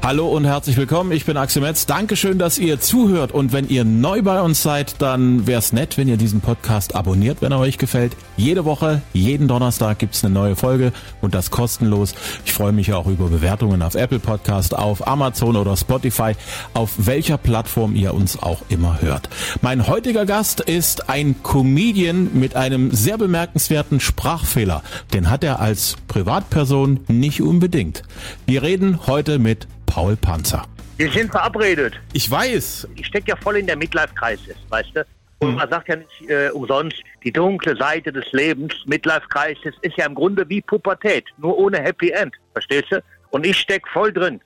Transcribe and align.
Hallo 0.00 0.28
und 0.28 0.44
herzlich 0.44 0.76
willkommen, 0.76 1.10
ich 1.10 1.26
bin 1.26 1.36
Axel 1.36 1.60
Metz. 1.60 1.84
Dankeschön, 1.84 2.38
dass 2.38 2.56
ihr 2.58 2.80
zuhört 2.80 3.32
und 3.32 3.52
wenn 3.52 3.68
ihr 3.68 3.84
neu 3.84 4.22
bei 4.22 4.40
uns 4.40 4.62
seid, 4.62 5.02
dann 5.02 5.46
wäre 5.46 5.58
es 5.58 5.72
nett, 5.72 5.98
wenn 5.98 6.06
ihr 6.06 6.16
diesen 6.16 6.40
Podcast 6.40 6.94
abonniert, 6.94 7.42
wenn 7.42 7.50
er 7.50 7.58
euch 7.58 7.78
gefällt. 7.78 8.16
Jede 8.36 8.64
Woche, 8.64 9.02
jeden 9.12 9.48
Donnerstag 9.48 9.98
gibt's 9.98 10.24
eine 10.24 10.32
neue 10.32 10.56
Folge 10.56 10.92
und 11.20 11.34
das 11.34 11.50
kostenlos. 11.50 12.14
Ich 12.46 12.52
freue 12.52 12.72
mich 12.72 12.92
auch 12.92 13.06
über 13.06 13.28
Bewertungen 13.28 13.82
auf 13.82 13.96
Apple 13.96 14.20
Podcast, 14.20 14.74
auf 14.74 15.06
Amazon 15.06 15.56
oder 15.56 15.76
Spotify, 15.76 16.32
auf 16.74 16.94
welcher 16.98 17.36
Plattform 17.36 17.94
ihr 17.94 18.14
uns 18.14 18.40
auch 18.40 18.62
immer 18.68 19.02
hört. 19.02 19.28
Mein 19.62 19.88
heutiger 19.88 20.26
Gast 20.26 20.60
ist 20.60 21.10
ein 21.10 21.42
Comedian 21.42 22.30
mit 22.34 22.54
einem 22.54 22.92
sehr 22.92 23.18
bemerkenswerten 23.18 23.98
Sprachfehler. 23.98 24.82
Den 25.12 25.28
hat 25.28 25.42
er 25.42 25.60
als 25.60 25.96
Privatperson 26.06 27.00
nicht 27.08 27.42
unbedingt. 27.42 28.04
Wir 28.46 28.62
reden 28.62 29.06
heute 29.06 29.40
mit 29.40 29.66
Paul 29.88 30.16
Panzer. 30.16 30.64
Wir 30.96 31.10
sind 31.10 31.30
verabredet. 31.30 31.98
Ich 32.12 32.30
weiß. 32.30 32.88
Ich 32.96 33.06
stecke 33.06 33.28
ja 33.28 33.36
voll 33.36 33.56
in 33.56 33.66
der 33.66 33.76
Midlife-Crisis, 33.76 34.56
weißt 34.68 34.90
du? 34.94 35.04
Und 35.40 35.54
man 35.54 35.70
sagt 35.70 35.88
ja 35.88 35.96
nicht 35.96 36.28
äh, 36.28 36.50
umsonst, 36.50 36.96
die 37.24 37.32
dunkle 37.32 37.76
Seite 37.76 38.12
des 38.12 38.30
Lebens, 38.32 38.74
Midlife-Crisis, 38.86 39.74
ist 39.82 39.96
ja 39.96 40.06
im 40.06 40.14
Grunde 40.14 40.48
wie 40.48 40.60
Pubertät, 40.60 41.24
nur 41.38 41.56
ohne 41.56 41.78
Happy 41.80 42.10
End, 42.10 42.34
verstehst 42.52 42.90
du? 42.90 43.02
Und 43.30 43.46
ich 43.46 43.56
stecke 43.58 43.88
voll 43.92 44.12
drin. 44.12 44.40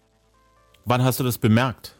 Wann 0.84 1.02
hast 1.02 1.20
du 1.20 1.24
das 1.24 1.38
bemerkt? 1.38 1.98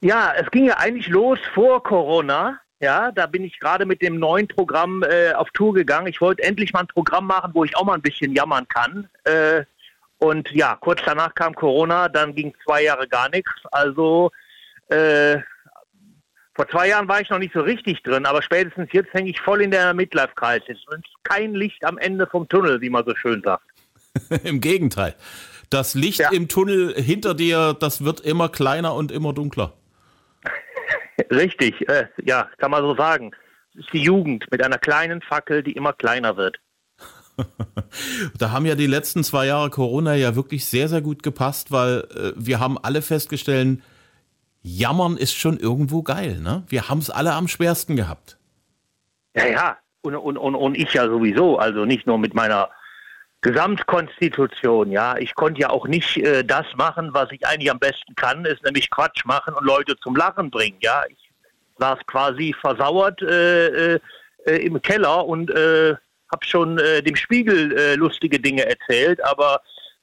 Ja, 0.00 0.32
es 0.36 0.50
ging 0.50 0.66
ja 0.66 0.78
eigentlich 0.78 1.08
los 1.08 1.38
vor 1.54 1.82
Corona. 1.82 2.60
Ja, 2.80 3.10
da 3.12 3.26
bin 3.26 3.44
ich 3.44 3.58
gerade 3.58 3.84
mit 3.84 4.00
dem 4.00 4.18
neuen 4.18 4.48
Programm 4.48 5.02
äh, 5.02 5.32
auf 5.34 5.50
Tour 5.50 5.74
gegangen. 5.74 6.06
Ich 6.06 6.20
wollte 6.20 6.42
endlich 6.42 6.72
mal 6.72 6.80
ein 6.80 6.86
Programm 6.86 7.26
machen, 7.26 7.50
wo 7.52 7.64
ich 7.64 7.76
auch 7.76 7.84
mal 7.84 7.94
ein 7.94 8.02
bisschen 8.02 8.32
jammern 8.34 8.66
kann. 8.68 9.08
Äh, 9.24 9.64
und 10.30 10.48
ja, 10.52 10.76
kurz 10.80 11.00
danach 11.04 11.34
kam 11.34 11.54
Corona, 11.54 12.08
dann 12.08 12.34
ging 12.34 12.54
zwei 12.64 12.84
Jahre 12.84 13.08
gar 13.08 13.28
nichts. 13.30 13.50
Also 13.72 14.30
äh, 14.88 15.38
vor 16.54 16.68
zwei 16.68 16.88
Jahren 16.88 17.08
war 17.08 17.20
ich 17.20 17.28
noch 17.30 17.38
nicht 17.38 17.52
so 17.52 17.60
richtig 17.60 18.02
drin, 18.02 18.26
aber 18.26 18.40
spätestens 18.42 18.88
jetzt 18.92 19.12
hänge 19.12 19.30
ich 19.30 19.40
voll 19.40 19.60
in 19.60 19.72
der 19.72 19.92
Midlife-Crisis. 19.92 20.78
Und 20.92 21.04
kein 21.24 21.54
Licht 21.54 21.84
am 21.84 21.98
Ende 21.98 22.26
vom 22.26 22.48
Tunnel, 22.48 22.80
wie 22.80 22.90
man 22.90 23.04
so 23.04 23.14
schön 23.16 23.42
sagt. 23.42 23.64
Im 24.44 24.60
Gegenteil. 24.60 25.14
Das 25.68 25.94
Licht 25.94 26.20
ja. 26.20 26.30
im 26.32 26.48
Tunnel 26.48 26.94
hinter 26.94 27.32
dir, 27.32 27.76
das 27.78 28.04
wird 28.04 28.20
immer 28.20 28.48
kleiner 28.48 28.94
und 28.94 29.12
immer 29.12 29.32
dunkler. 29.32 29.72
Richtig, 31.30 31.88
äh, 31.88 32.06
ja, 32.24 32.50
kann 32.58 32.72
man 32.72 32.82
so 32.82 32.96
sagen. 32.96 33.30
Es 33.74 33.84
ist 33.84 33.92
die 33.92 34.02
Jugend 34.02 34.46
mit 34.50 34.64
einer 34.64 34.78
kleinen 34.78 35.22
Fackel, 35.22 35.62
die 35.62 35.72
immer 35.72 35.92
kleiner 35.92 36.36
wird. 36.36 36.58
Da 38.38 38.50
haben 38.50 38.66
ja 38.66 38.74
die 38.74 38.86
letzten 38.86 39.24
zwei 39.24 39.46
Jahre 39.46 39.70
Corona 39.70 40.14
ja 40.14 40.36
wirklich 40.36 40.66
sehr, 40.66 40.88
sehr 40.88 41.00
gut 41.00 41.22
gepasst, 41.22 41.70
weil 41.70 42.06
äh, 42.14 42.32
wir 42.36 42.60
haben 42.60 42.78
alle 42.78 43.02
festgestellt, 43.02 43.80
Jammern 44.62 45.16
ist 45.16 45.34
schon 45.34 45.58
irgendwo 45.58 46.02
geil, 46.02 46.38
ne? 46.40 46.64
Wir 46.68 46.88
haben 46.88 46.98
es 46.98 47.10
alle 47.10 47.32
am 47.32 47.48
schwersten 47.48 47.96
gehabt. 47.96 48.36
Ja, 49.34 49.46
ja, 49.46 49.76
und, 50.02 50.16
und, 50.16 50.36
und, 50.36 50.54
und 50.54 50.76
ich 50.76 50.92
ja 50.92 51.06
sowieso, 51.06 51.58
also 51.58 51.84
nicht 51.84 52.06
nur 52.06 52.18
mit 52.18 52.34
meiner 52.34 52.68
Gesamtkonstitution, 53.42 54.90
ja. 54.90 55.16
Ich 55.16 55.34
konnte 55.34 55.60
ja 55.60 55.70
auch 55.70 55.86
nicht 55.86 56.18
äh, 56.18 56.44
das 56.44 56.66
machen, 56.76 57.10
was 57.12 57.30
ich 57.32 57.46
eigentlich 57.46 57.70
am 57.70 57.78
besten 57.78 58.14
kann, 58.16 58.44
ist 58.44 58.62
nämlich 58.64 58.90
Quatsch 58.90 59.24
machen 59.24 59.54
und 59.54 59.64
Leute 59.64 59.96
zum 60.02 60.14
Lachen 60.14 60.50
bringen, 60.50 60.78
ja. 60.80 61.04
Ich 61.08 61.30
saß 61.78 61.98
quasi 62.06 62.54
versauert 62.60 63.22
äh, 63.22 63.94
äh, 63.94 64.00
äh 64.44 64.56
im 64.66 64.82
Keller 64.82 65.24
und 65.26 65.50
äh, 65.50 65.96
habe 66.30 66.44
schon 66.46 66.78
äh, 66.78 67.02
dem 67.02 67.16
Spiegel 67.16 67.76
äh, 67.76 67.94
lustige 67.94 68.38
Dinge 68.38 68.64
erzählt, 68.66 69.24
aber 69.24 69.60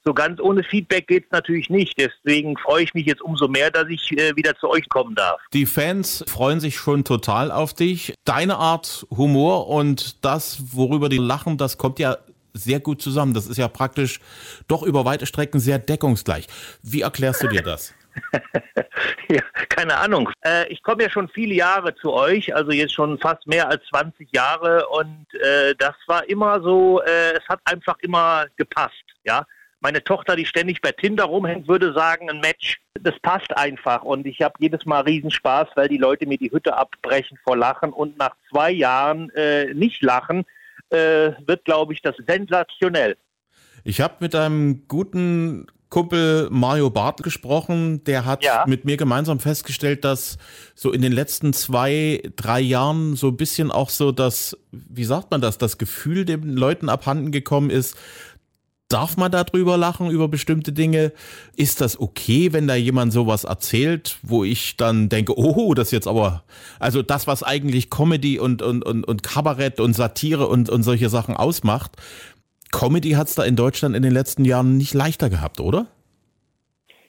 so 0.07 0.13
ganz 0.13 0.39
ohne 0.39 0.63
Feedback 0.63 1.07
geht 1.07 1.25
es 1.25 1.31
natürlich 1.31 1.69
nicht. 1.69 1.93
Deswegen 1.97 2.55
freue 2.57 2.83
ich 2.83 2.93
mich 2.93 3.05
jetzt 3.05 3.21
umso 3.21 3.49
mehr, 3.49 3.71
dass 3.71 3.89
ich 3.89 4.17
äh, 4.17 4.35
wieder 4.37 4.55
zu 4.55 4.69
euch 4.69 4.87
kommen 4.87 5.15
darf. 5.15 5.39
Die 5.51 5.65
Fans 5.65 6.23
freuen 6.27 6.61
sich 6.61 6.77
schon 6.77 7.03
total 7.03 7.51
auf 7.51 7.73
dich. 7.73 8.13
Deine 8.23 8.57
Art 8.57 9.05
Humor 9.09 9.67
und 9.67 10.23
das, 10.23 10.59
worüber 10.73 11.09
die 11.09 11.17
lachen, 11.17 11.57
das 11.57 11.77
kommt 11.77 11.99
ja 11.99 12.17
sehr 12.53 12.79
gut 12.79 13.01
zusammen. 13.01 13.33
Das 13.33 13.47
ist 13.47 13.57
ja 13.57 13.67
praktisch 13.67 14.21
doch 14.69 14.81
über 14.81 15.03
weite 15.03 15.25
Strecken 15.25 15.59
sehr 15.59 15.77
deckungsgleich. 15.77 16.47
Wie 16.81 17.01
erklärst 17.01 17.43
du 17.43 17.47
dir 17.47 17.61
das? 17.61 17.93
ja, 19.29 19.41
keine 19.69 19.97
Ahnung. 19.97 20.29
Äh, 20.43 20.67
ich 20.71 20.81
komme 20.83 21.03
ja 21.03 21.09
schon 21.09 21.27
viele 21.29 21.53
Jahre 21.53 21.95
zu 21.95 22.13
euch, 22.13 22.53
also 22.55 22.71
jetzt 22.71 22.93
schon 22.93 23.17
fast 23.19 23.47
mehr 23.47 23.69
als 23.69 23.83
20 23.89 24.29
Jahre 24.33 24.87
und 24.87 25.25
äh, 25.41 25.75
das 25.77 25.95
war 26.07 26.27
immer 26.29 26.61
so, 26.61 27.01
äh, 27.01 27.33
es 27.33 27.47
hat 27.47 27.59
einfach 27.65 27.97
immer 27.99 28.45
gepasst, 28.55 29.03
ja. 29.23 29.45
Meine 29.79 30.03
Tochter, 30.03 30.35
die 30.35 30.45
ständig 30.47 30.81
bei 30.81 30.91
Tinder 30.91 31.25
rumhängt, 31.25 31.67
würde 31.67 31.93
sagen, 31.93 32.31
ein 32.31 32.39
Match, 32.39 32.81
das 32.99 33.13
passt 33.19 33.55
einfach 33.55 34.01
und 34.01 34.25
ich 34.25 34.41
habe 34.41 34.55
jedes 34.57 34.85
Mal 34.85 35.01
Riesenspaß, 35.01 35.69
weil 35.75 35.87
die 35.87 35.97
Leute 35.99 36.25
mir 36.25 36.39
die 36.39 36.51
Hütte 36.51 36.75
abbrechen 36.75 37.37
vor 37.43 37.55
Lachen 37.55 37.93
und 37.93 38.17
nach 38.17 38.35
zwei 38.49 38.71
Jahren 38.71 39.29
äh, 39.35 39.71
nicht 39.75 40.01
lachen, 40.01 40.45
äh, 40.89 41.31
wird, 41.45 41.63
glaube 41.65 41.93
ich, 41.93 42.01
das 42.01 42.15
sensationell. 42.25 43.17
Ich 43.83 44.01
habe 44.01 44.15
mit 44.19 44.33
einem 44.33 44.87
guten 44.87 45.67
Kumpel 45.89 46.49
Mario 46.51 46.89
Barth 46.89 47.23
gesprochen. 47.23 48.03
Der 48.03 48.25
hat 48.25 48.43
ja. 48.43 48.65
mit 48.67 48.85
mir 48.85 48.97
gemeinsam 48.97 49.39
festgestellt, 49.39 50.03
dass 50.03 50.37
so 50.75 50.91
in 50.91 51.01
den 51.01 51.11
letzten 51.11 51.53
zwei, 51.53 52.21
drei 52.35 52.59
Jahren 52.59 53.15
so 53.15 53.29
ein 53.29 53.37
bisschen 53.37 53.71
auch 53.71 53.89
so 53.89 54.11
das, 54.11 54.57
wie 54.71 55.05
sagt 55.05 55.31
man 55.31 55.41
das, 55.41 55.57
das 55.57 55.77
Gefühl 55.77 56.25
den 56.25 56.55
Leuten 56.55 56.89
abhanden 56.89 57.31
gekommen 57.31 57.69
ist, 57.69 57.95
Darf 58.89 59.17
man 59.17 59.29
darüber 59.29 59.75
lachen, 59.75 60.09
über 60.09 60.29
bestimmte 60.29 60.71
Dinge? 60.71 61.11
Ist 61.57 61.81
das 61.81 61.99
okay, 61.99 62.53
wenn 62.53 62.67
da 62.67 62.75
jemand 62.75 63.11
sowas 63.11 63.43
erzählt, 63.43 64.17
wo 64.21 64.45
ich 64.45 64.77
dann 64.77 65.09
denke, 65.09 65.37
oh, 65.37 65.73
das 65.73 65.91
jetzt 65.91 66.07
aber, 66.07 66.45
also 66.79 67.01
das, 67.01 67.27
was 67.27 67.43
eigentlich 67.43 67.89
Comedy 67.89 68.39
und, 68.39 68.61
und, 68.61 68.85
und, 68.85 69.03
und 69.03 69.23
Kabarett 69.23 69.81
und 69.81 69.93
Satire 69.93 70.47
und, 70.47 70.69
und 70.69 70.83
solche 70.83 71.09
Sachen 71.09 71.35
ausmacht, 71.35 71.97
Comedy 72.77 73.11
hat 73.11 73.27
es 73.27 73.33
da 73.33 73.43
in 73.43 73.55
Deutschland 73.55 73.95
in 73.95 74.03
den 74.03 74.11
letzten 74.11 74.45
Jahren 74.45 74.77
nicht 74.77 74.93
leichter 74.93 75.31
gehabt, 75.31 75.59
oder? 75.59 75.87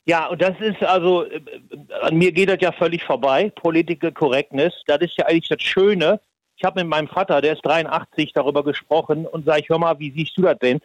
Ja, 0.07 0.29
und 0.29 0.41
das 0.41 0.59
ist 0.61 0.83
also, 0.83 1.25
äh, 1.25 1.43
an 2.01 2.17
mir 2.17 2.33
geht 2.33 2.49
das 2.49 2.57
ja 2.63 2.73
völlig 2.73 3.05
vorbei, 3.05 3.53
Political 3.55 4.13
Correctness. 4.13 4.73
Das 4.87 5.03
ist 5.03 5.19
ja 5.19 5.27
eigentlich 5.27 5.49
das 5.49 5.61
Schöne. 5.61 6.21
Ich 6.57 6.65
habe 6.65 6.81
mit 6.81 6.89
meinem 6.89 7.07
Vater, 7.07 7.43
der 7.43 7.53
ist 7.53 7.67
83, 7.67 8.33
darüber 8.33 8.65
gesprochen 8.65 9.27
und 9.27 9.45
sage 9.45 9.61
ich, 9.61 9.69
hör 9.69 9.79
mal, 9.79 9.99
wie 9.99 10.11
siehst 10.11 10.39
du 10.39 10.43
das 10.43 10.59
denn? 10.59 10.81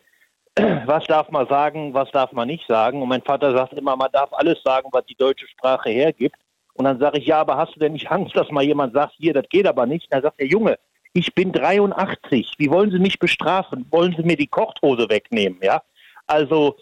Was 0.85 1.05
darf 1.05 1.31
man 1.31 1.47
sagen, 1.47 1.93
was 1.93 2.11
darf 2.11 2.33
man 2.33 2.47
nicht 2.49 2.67
sagen? 2.67 3.01
Und 3.01 3.07
mein 3.07 3.21
Vater 3.21 3.53
sagt 3.53 3.73
immer, 3.73 3.95
man 3.95 4.11
darf 4.11 4.33
alles 4.33 4.61
sagen, 4.63 4.89
was 4.91 5.05
die 5.05 5.15
deutsche 5.15 5.47
Sprache 5.47 5.89
hergibt. 5.89 6.35
Und 6.73 6.85
dann 6.85 6.99
sage 6.99 7.19
ich, 7.19 7.25
ja, 7.25 7.39
aber 7.39 7.55
hast 7.57 7.73
du 7.75 7.79
denn 7.79 7.93
nicht 7.93 8.11
Angst, 8.11 8.35
dass 8.35 8.51
mal 8.51 8.63
jemand 8.63 8.93
sagt, 8.93 9.13
hier, 9.17 9.33
das 9.33 9.47
geht 9.49 9.65
aber 9.65 9.85
nicht? 9.85 10.03
Und 10.05 10.13
dann 10.13 10.23
sagt 10.23 10.39
der 10.39 10.47
Junge, 10.47 10.77
ich 11.13 11.33
bin 11.33 11.51
83. 11.51 12.53
Wie 12.57 12.69
wollen 12.69 12.91
Sie 12.91 12.99
mich 12.99 13.19
bestrafen? 13.19 13.85
Wollen 13.91 14.15
Sie 14.17 14.23
mir 14.23 14.35
die 14.35 14.47
Kochhose 14.47 15.09
wegnehmen? 15.09 15.59
Ja, 15.61 15.81
also 16.27 16.77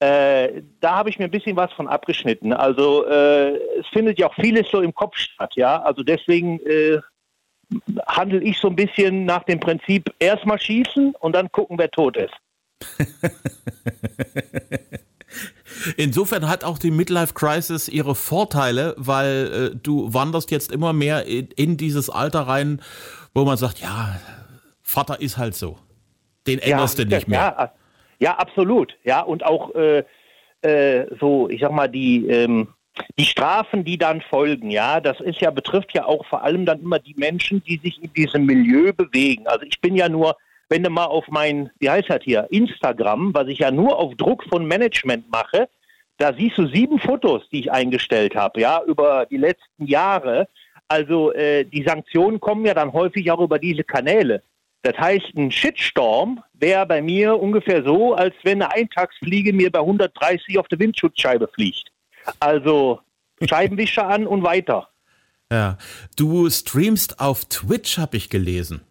äh, 0.00 0.62
da 0.80 0.96
habe 0.96 1.10
ich 1.10 1.18
mir 1.18 1.26
ein 1.26 1.30
bisschen 1.30 1.56
was 1.56 1.72
von 1.72 1.86
abgeschnitten. 1.88 2.52
Also 2.52 3.06
äh, 3.06 3.56
es 3.78 3.86
findet 3.92 4.18
ja 4.18 4.28
auch 4.28 4.34
vieles 4.34 4.68
so 4.70 4.80
im 4.80 4.94
Kopf 4.94 5.16
statt. 5.16 5.54
Ja, 5.56 5.82
also 5.82 6.02
deswegen 6.02 6.58
äh, 6.60 7.00
handle 8.06 8.40
ich 8.42 8.58
so 8.58 8.68
ein 8.68 8.76
bisschen 8.76 9.24
nach 9.24 9.44
dem 9.44 9.60
Prinzip 9.60 10.12
erstmal 10.18 10.60
schießen 10.60 11.14
und 11.20 11.34
dann 11.34 11.50
gucken, 11.52 11.78
wer 11.78 11.90
tot 11.90 12.16
ist. 12.16 12.34
Insofern 15.96 16.48
hat 16.48 16.64
auch 16.64 16.78
die 16.78 16.90
Midlife 16.90 17.34
Crisis 17.34 17.88
ihre 17.88 18.14
Vorteile, 18.14 18.94
weil 18.96 19.72
äh, 19.74 19.76
du 19.76 20.12
wanderst 20.12 20.50
jetzt 20.50 20.72
immer 20.72 20.92
mehr 20.92 21.26
in, 21.26 21.48
in, 21.56 21.76
dieses 21.76 22.10
Alter 22.10 22.40
rein, 22.42 22.80
wo 23.34 23.44
man 23.44 23.56
sagt, 23.56 23.80
ja, 23.80 24.20
Vater 24.82 25.20
ist 25.20 25.36
halt 25.36 25.54
so. 25.54 25.78
Den 26.46 26.58
änderst 26.60 26.98
ja, 26.98 27.04
du 27.04 27.14
nicht 27.14 27.28
mehr. 27.28 27.38
Ja, 27.38 27.72
ja, 28.20 28.34
absolut. 28.36 28.96
Ja, 29.02 29.20
und 29.22 29.44
auch 29.44 29.74
äh, 29.74 30.04
äh, 30.62 31.06
so, 31.20 31.48
ich 31.48 31.60
sag 31.60 31.72
mal, 31.72 31.88
die, 31.88 32.26
ähm, 32.28 32.68
die 33.18 33.24
Strafen, 33.24 33.84
die 33.84 33.98
dann 33.98 34.20
folgen, 34.20 34.70
ja, 34.70 35.00
das 35.00 35.20
ist 35.20 35.40
ja, 35.40 35.50
betrifft 35.50 35.94
ja 35.94 36.04
auch 36.04 36.24
vor 36.26 36.42
allem 36.42 36.64
dann 36.64 36.80
immer 36.80 36.98
die 36.98 37.14
Menschen, 37.16 37.62
die 37.64 37.78
sich 37.78 38.02
in 38.02 38.12
diesem 38.12 38.46
Milieu 38.46 38.92
bewegen. 38.92 39.46
Also 39.46 39.64
ich 39.64 39.80
bin 39.80 39.96
ja 39.96 40.08
nur, 40.08 40.36
wenn 40.68 40.82
du 40.82 40.90
mal 40.90 41.06
auf 41.06 41.26
mein, 41.28 41.70
wie 41.80 41.90
heißt 41.90 42.08
das 42.08 42.22
hier, 42.22 42.46
Instagram, 42.50 43.34
was 43.34 43.48
ich 43.48 43.58
ja 43.58 43.70
nur 43.70 43.98
auf 43.98 44.14
Druck 44.14 44.44
von 44.44 44.64
Management 44.66 45.30
mache, 45.30 45.68
da 46.18 46.32
siehst 46.32 46.58
du 46.58 46.66
sieben 46.68 46.98
Fotos, 46.98 47.42
die 47.50 47.60
ich 47.60 47.72
eingestellt 47.72 48.36
habe, 48.36 48.60
ja, 48.60 48.80
über 48.86 49.26
die 49.26 49.36
letzten 49.36 49.86
Jahre. 49.86 50.48
Also 50.88 51.32
äh, 51.32 51.64
die 51.64 51.82
Sanktionen 51.82 52.40
kommen 52.40 52.66
ja 52.66 52.74
dann 52.74 52.92
häufig 52.92 53.30
auch 53.30 53.40
über 53.40 53.58
diese 53.58 53.84
Kanäle. 53.84 54.42
Das 54.82 54.98
heißt, 54.98 55.34
ein 55.34 55.50
Shitstorm 55.50 56.42
wäre 56.52 56.84
bei 56.84 57.00
mir 57.00 57.40
ungefähr 57.40 57.82
so, 57.82 58.14
als 58.14 58.34
wenn 58.42 58.60
eine 58.60 58.70
Eintagsfliege 58.70 59.52
mir 59.52 59.72
bei 59.72 59.78
130 59.80 60.58
auf 60.58 60.68
der 60.68 60.78
Windschutzscheibe 60.78 61.48
fliegt. 61.48 61.90
Also 62.38 63.00
Scheibenwischer 63.42 64.06
an 64.06 64.26
und 64.26 64.42
weiter. 64.42 64.88
Ja, 65.50 65.78
du 66.16 66.48
streamst 66.50 67.20
auf 67.20 67.46
Twitch, 67.46 67.98
habe 67.98 68.16
ich 68.16 68.28
gelesen. 68.28 68.82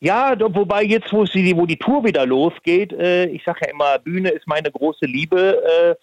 Ja, 0.00 0.36
wobei 0.38 0.82
jetzt, 0.84 1.12
wo, 1.12 1.24
sie, 1.24 1.56
wo 1.56 1.64
die 1.64 1.78
Tour 1.78 2.04
wieder 2.04 2.26
losgeht, 2.26 2.92
äh, 2.92 3.26
ich 3.26 3.42
sage 3.44 3.60
ja 3.62 3.70
immer, 3.70 3.98
Bühne 3.98 4.30
ist 4.30 4.46
meine 4.46 4.70
große 4.70 5.06
Liebe. 5.06 5.62
Äh, 5.64 5.94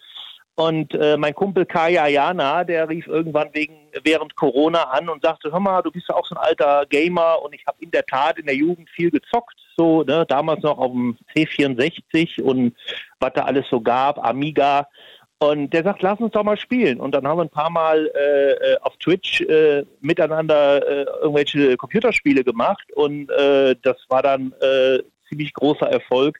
und 0.56 0.94
äh, 0.94 1.16
mein 1.16 1.34
Kumpel 1.34 1.66
Kaya 1.66 2.06
Jana, 2.06 2.62
der 2.62 2.88
rief 2.88 3.08
irgendwann 3.08 3.48
wegen, 3.52 3.74
während 4.04 4.36
Corona 4.36 4.84
an 4.84 5.08
und 5.08 5.22
sagte, 5.22 5.50
hör 5.50 5.58
mal, 5.58 5.82
du 5.82 5.90
bist 5.90 6.08
ja 6.08 6.14
auch 6.14 6.26
so 6.26 6.36
ein 6.36 6.40
alter 6.40 6.86
Gamer 6.88 7.42
und 7.42 7.54
ich 7.54 7.66
habe 7.66 7.78
in 7.80 7.90
der 7.90 8.06
Tat 8.06 8.38
in 8.38 8.46
der 8.46 8.54
Jugend 8.54 8.88
viel 8.90 9.10
gezockt, 9.10 9.56
so, 9.76 10.04
ne, 10.04 10.24
damals 10.28 10.62
noch 10.62 10.78
auf 10.78 10.92
dem 10.92 11.16
C64 11.34 12.40
und 12.40 12.76
was 13.18 13.32
da 13.34 13.44
alles 13.44 13.66
so 13.68 13.80
gab, 13.80 14.24
Amiga. 14.24 14.86
Und 15.38 15.70
der 15.70 15.82
sagt, 15.82 16.02
lass 16.02 16.20
uns 16.20 16.30
doch 16.30 16.44
mal 16.44 16.56
spielen. 16.56 17.00
Und 17.00 17.12
dann 17.12 17.26
haben 17.26 17.38
wir 17.38 17.42
ein 17.42 17.50
paar 17.50 17.68
Mal 17.68 18.10
äh, 18.14 18.52
äh 18.52 18.76
auf 18.80 18.96
Twitch 18.98 19.40
äh, 19.40 19.84
miteinander 20.00 20.86
äh, 20.86 21.04
irgendwelche 21.20 21.76
Computerspiele 21.76 22.44
gemacht 22.44 22.86
und 22.94 23.28
äh, 23.30 23.74
das 23.82 23.96
war 24.08 24.22
dann 24.22 24.54
äh, 24.60 25.00
ziemlich 25.28 25.52
großer 25.52 25.90
Erfolg 25.90 26.38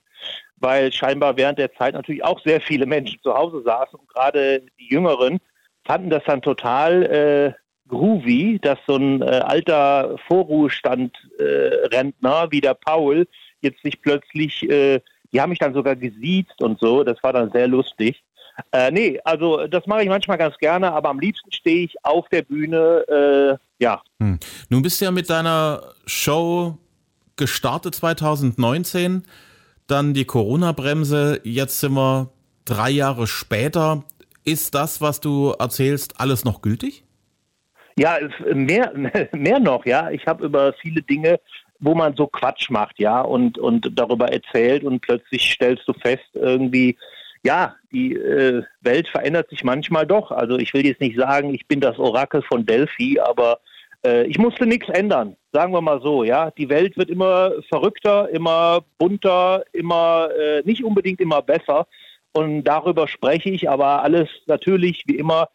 weil 0.56 0.92
scheinbar 0.92 1.36
während 1.36 1.58
der 1.58 1.74
Zeit 1.74 1.94
natürlich 1.94 2.24
auch 2.24 2.40
sehr 2.42 2.60
viele 2.60 2.86
Menschen 2.86 3.20
zu 3.22 3.34
Hause 3.34 3.62
saßen 3.62 3.98
und 3.98 4.08
gerade 4.08 4.62
die 4.78 4.88
Jüngeren 4.88 5.40
fanden 5.84 6.10
das 6.10 6.22
dann 6.24 6.42
total 6.42 7.02
äh, 7.04 7.52
groovy, 7.88 8.58
dass 8.60 8.78
so 8.86 8.96
ein 8.96 9.22
äh, 9.22 9.40
alter 9.44 10.16
Vorruhestand-Rentner 10.26 12.44
äh, 12.44 12.50
wie 12.50 12.60
der 12.60 12.74
Paul 12.74 13.26
jetzt 13.60 13.82
sich 13.82 14.00
plötzlich, 14.00 14.68
äh, 14.68 15.00
die 15.32 15.40
haben 15.40 15.50
mich 15.50 15.58
dann 15.58 15.74
sogar 15.74 15.96
gesiezt 15.96 16.62
und 16.62 16.78
so, 16.80 17.04
das 17.04 17.22
war 17.22 17.32
dann 17.32 17.50
sehr 17.50 17.68
lustig. 17.68 18.22
Äh, 18.72 18.90
nee, 18.92 19.18
also 19.24 19.66
das 19.66 19.86
mache 19.86 20.02
ich 20.02 20.08
manchmal 20.08 20.38
ganz 20.38 20.56
gerne, 20.58 20.92
aber 20.92 21.08
am 21.08 21.18
liebsten 21.18 21.50
stehe 21.52 21.84
ich 21.84 21.96
auf 22.04 22.28
der 22.28 22.42
Bühne, 22.42 23.04
äh, 23.08 23.56
ja. 23.82 24.00
Hm. 24.20 24.38
Nun 24.68 24.82
bist 24.82 25.00
du 25.00 25.06
ja 25.06 25.10
mit 25.10 25.28
deiner 25.28 25.94
Show 26.06 26.78
gestartet 27.36 27.96
2019 27.96 29.24
dann 29.86 30.14
die 30.14 30.24
Corona-Bremse, 30.24 31.40
jetzt 31.44 31.80
sind 31.80 31.94
wir 31.94 32.30
drei 32.64 32.90
Jahre 32.90 33.26
später. 33.26 34.04
Ist 34.44 34.74
das, 34.74 35.00
was 35.00 35.20
du 35.20 35.54
erzählst, 35.58 36.20
alles 36.20 36.44
noch 36.44 36.62
gültig? 36.62 37.04
Ja, 37.96 38.18
mehr, 38.52 38.92
mehr 39.32 39.60
noch, 39.60 39.86
ja. 39.86 40.10
Ich 40.10 40.26
habe 40.26 40.44
über 40.44 40.72
viele 40.74 41.02
Dinge, 41.02 41.40
wo 41.80 41.94
man 41.94 42.16
so 42.16 42.26
Quatsch 42.26 42.70
macht, 42.70 42.98
ja, 42.98 43.20
und, 43.20 43.58
und 43.58 43.90
darüber 43.98 44.32
erzählt 44.32 44.84
und 44.84 45.00
plötzlich 45.00 45.52
stellst 45.52 45.86
du 45.86 45.92
fest, 45.92 46.24
irgendwie, 46.34 46.96
ja, 47.42 47.76
die 47.92 48.14
äh, 48.14 48.62
Welt 48.80 49.08
verändert 49.08 49.50
sich 49.50 49.64
manchmal 49.64 50.06
doch. 50.06 50.30
Also 50.30 50.58
ich 50.58 50.72
will 50.72 50.86
jetzt 50.86 51.00
nicht 51.00 51.16
sagen, 51.16 51.52
ich 51.52 51.66
bin 51.68 51.80
das 51.80 51.98
Orakel 51.98 52.42
von 52.42 52.64
Delphi, 52.64 53.20
aber 53.20 53.60
äh, 54.04 54.24
ich 54.24 54.38
musste 54.38 54.66
nichts 54.66 54.88
ändern, 54.88 55.36
sagen 55.54 55.72
wir 55.72 55.80
mal 55.80 56.02
so, 56.02 56.24
ja. 56.24 56.50
Die 56.50 56.68
Welt 56.68 56.96
wird 56.96 57.08
immer 57.08 57.52
verrückter, 57.68 58.28
immer 58.30 58.84
bunter, 58.98 59.64
immer 59.72 60.28
äh, 60.36 60.62
nicht 60.64 60.84
unbedingt 60.84 61.20
immer 61.20 61.40
besser. 61.42 61.86
Und 62.32 62.64
darüber 62.64 63.06
spreche 63.06 63.50
ich, 63.50 63.70
aber 63.70 64.02
alles 64.02 64.28
natürlich 64.46 65.04
wie 65.06 65.16
immer. 65.16 65.48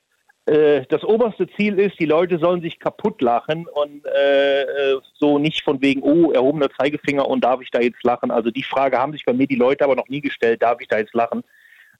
Äh, 0.45 0.85
das 0.87 1.03
oberste 1.03 1.47
Ziel 1.49 1.77
ist, 1.77 1.99
die 1.99 2.05
Leute 2.05 2.39
sollen 2.39 2.61
sich 2.61 2.79
kaputt 2.79 3.21
lachen 3.21 3.67
und 3.67 4.05
äh, 4.05 4.61
äh, 4.61 5.01
so 5.15 5.37
nicht 5.37 5.63
von 5.63 5.81
wegen, 5.81 6.01
oh, 6.01 6.31
erhobener 6.31 6.69
Zeigefinger 6.79 7.27
und 7.27 7.43
darf 7.43 7.59
ich 7.61 7.69
da 7.69 7.81
jetzt 7.81 8.01
lachen? 8.03 8.31
Also 8.31 8.51
die 8.51 8.63
Frage 8.63 8.97
haben 8.97 9.11
sich 9.11 9.25
bei 9.25 9.33
mir 9.33 9.47
die 9.47 9.55
Leute 9.55 9.83
aber 9.83 9.97
noch 9.97 10.07
nie 10.07 10.21
gestellt, 10.21 10.61
darf 10.61 10.79
ich 10.79 10.87
da 10.87 10.97
jetzt 10.97 11.13
lachen? 11.13 11.43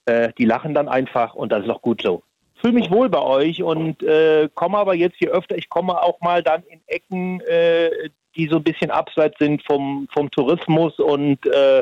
Äh, 0.06 0.30
die 0.38 0.46
lachen 0.46 0.74
dann 0.74 0.88
einfach 0.88 1.34
und 1.36 1.52
das 1.52 1.66
ist 1.66 1.70
auch 1.70 1.82
gut 1.82 2.02
so 2.02 2.24
fühle 2.60 2.74
mich 2.74 2.92
wohl 2.92 3.10
bei 3.10 3.22
euch 3.22 3.64
und 3.64 4.04
äh, 4.04 4.50
komme 4.54 4.78
aber 4.78 4.96
jetzt 4.96 5.18
hier 5.18 5.32
öfter, 5.32 5.58
ich 5.58 5.70
komme 5.70 6.02
auch 6.02 6.20
mal 6.22 6.44
dann 6.44 6.64
in 6.64 6.82
Ecken, 6.88 7.42
äh, 7.42 8.10
die 8.36 8.48
so 8.48 8.58
ein 8.58 8.64
bisschen 8.64 8.92
abseits 8.92 9.38
sind 9.40 9.64
vom, 9.66 10.08
vom 10.14 10.30
Tourismus 10.32 10.98
und 11.00 11.46
äh, 11.46 11.80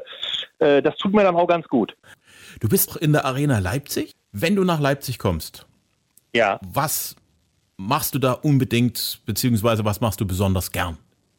äh, 0.59 0.81
das 0.81 0.95
tut 0.97 1.13
mir 1.13 1.23
dann 1.23 1.35
auch 1.35 1.47
ganz 1.47 1.67
gut. 1.67 1.95
Du 2.59 2.69
bist 2.69 2.95
in 2.97 3.11
der 3.11 3.25
Arena 3.25 3.59
Leipzig. 3.59 4.11
Wenn 4.31 4.55
du 4.55 4.63
nach 4.63 4.79
Leipzig 4.79 5.19
kommst, 5.19 5.65
ja. 6.33 6.59
was 6.63 7.15
machst 7.77 8.15
du 8.15 8.19
da 8.19 8.33
unbedingt, 8.33 9.21
beziehungsweise 9.25 9.85
was 9.85 10.01
machst 10.01 10.19
du 10.21 10.25
besonders 10.25 10.71
gern? 10.71 10.97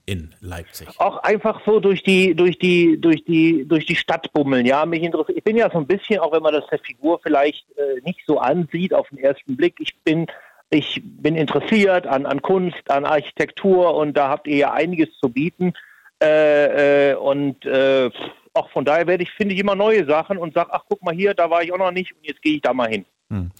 In 0.08 0.34
Leipzig? 0.40 0.88
Auch 0.98 1.18
einfach 1.18 1.60
so 1.66 1.80
durch 1.80 2.02
die, 2.02 2.34
durch 2.34 2.58
die, 2.58 2.98
durch 2.98 3.24
die, 3.24 3.66
durch 3.68 3.84
die 3.84 3.94
Stadt 3.94 4.32
bummeln. 4.32 4.64
Ja, 4.64 4.86
mich 4.86 5.02
interessiert. 5.02 5.36
Ich 5.36 5.44
bin 5.44 5.56
ja 5.56 5.70
so 5.70 5.78
ein 5.78 5.86
bisschen, 5.86 6.18
auch 6.20 6.32
wenn 6.32 6.42
man 6.42 6.54
das 6.54 6.66
der 6.68 6.78
Figur 6.78 7.20
vielleicht 7.22 7.66
äh, 7.76 8.00
nicht 8.04 8.20
so 8.26 8.38
ansieht 8.38 8.94
auf 8.94 9.06
den 9.10 9.18
ersten 9.18 9.54
Blick, 9.54 9.74
ich 9.80 9.94
bin, 10.04 10.26
ich 10.70 11.02
bin 11.04 11.36
interessiert 11.36 12.06
an, 12.06 12.24
an 12.24 12.40
Kunst, 12.40 12.90
an 12.90 13.04
Architektur 13.04 13.94
und 13.94 14.16
da 14.16 14.30
habt 14.30 14.46
ihr 14.46 14.56
ja 14.56 14.72
einiges 14.72 15.10
zu 15.18 15.28
bieten. 15.28 15.74
Äh, 16.22 17.10
äh, 17.10 17.14
und 17.14 17.66
äh, 17.66 18.10
auch 18.54 18.70
von 18.70 18.86
daher 18.86 19.06
werde 19.06 19.22
ich, 19.22 19.30
finde 19.30 19.54
ich 19.54 19.60
immer 19.60 19.74
neue 19.74 20.06
Sachen 20.06 20.38
und 20.38 20.54
sage, 20.54 20.70
ach 20.72 20.84
guck 20.88 21.02
mal 21.02 21.14
hier, 21.14 21.34
da 21.34 21.50
war 21.50 21.62
ich 21.62 21.70
auch 21.70 21.78
noch 21.78 21.92
nicht 21.92 22.12
und 22.12 22.26
jetzt 22.26 22.40
gehe 22.40 22.56
ich 22.56 22.62
da 22.62 22.72
mal 22.72 22.88
hin. 22.88 23.04
Hm. 23.30 23.50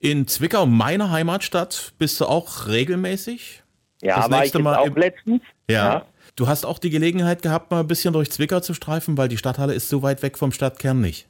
In 0.00 0.26
Zwickau, 0.26 0.64
meine 0.64 1.10
Heimatstadt, 1.10 1.92
bist 1.98 2.18
du 2.20 2.24
auch 2.24 2.66
regelmäßig? 2.66 3.62
Ja, 4.02 4.28
das 4.28 4.52
jetzt 4.52 4.58
Mal 4.58 4.76
auch 4.76 4.96
letztens. 4.96 5.42
Ja. 5.68 5.76
ja. 5.76 6.06
Du 6.36 6.46
hast 6.46 6.64
auch 6.64 6.78
die 6.78 6.90
Gelegenheit 6.90 7.42
gehabt, 7.42 7.70
mal 7.70 7.80
ein 7.80 7.86
bisschen 7.86 8.12
durch 8.12 8.30
Zwickau 8.30 8.60
zu 8.60 8.74
streifen, 8.74 9.18
weil 9.18 9.28
die 9.28 9.38
Stadthalle 9.38 9.74
ist 9.74 9.88
so 9.88 10.02
weit 10.02 10.22
weg 10.22 10.38
vom 10.38 10.52
Stadtkern 10.52 11.00
nicht. 11.00 11.26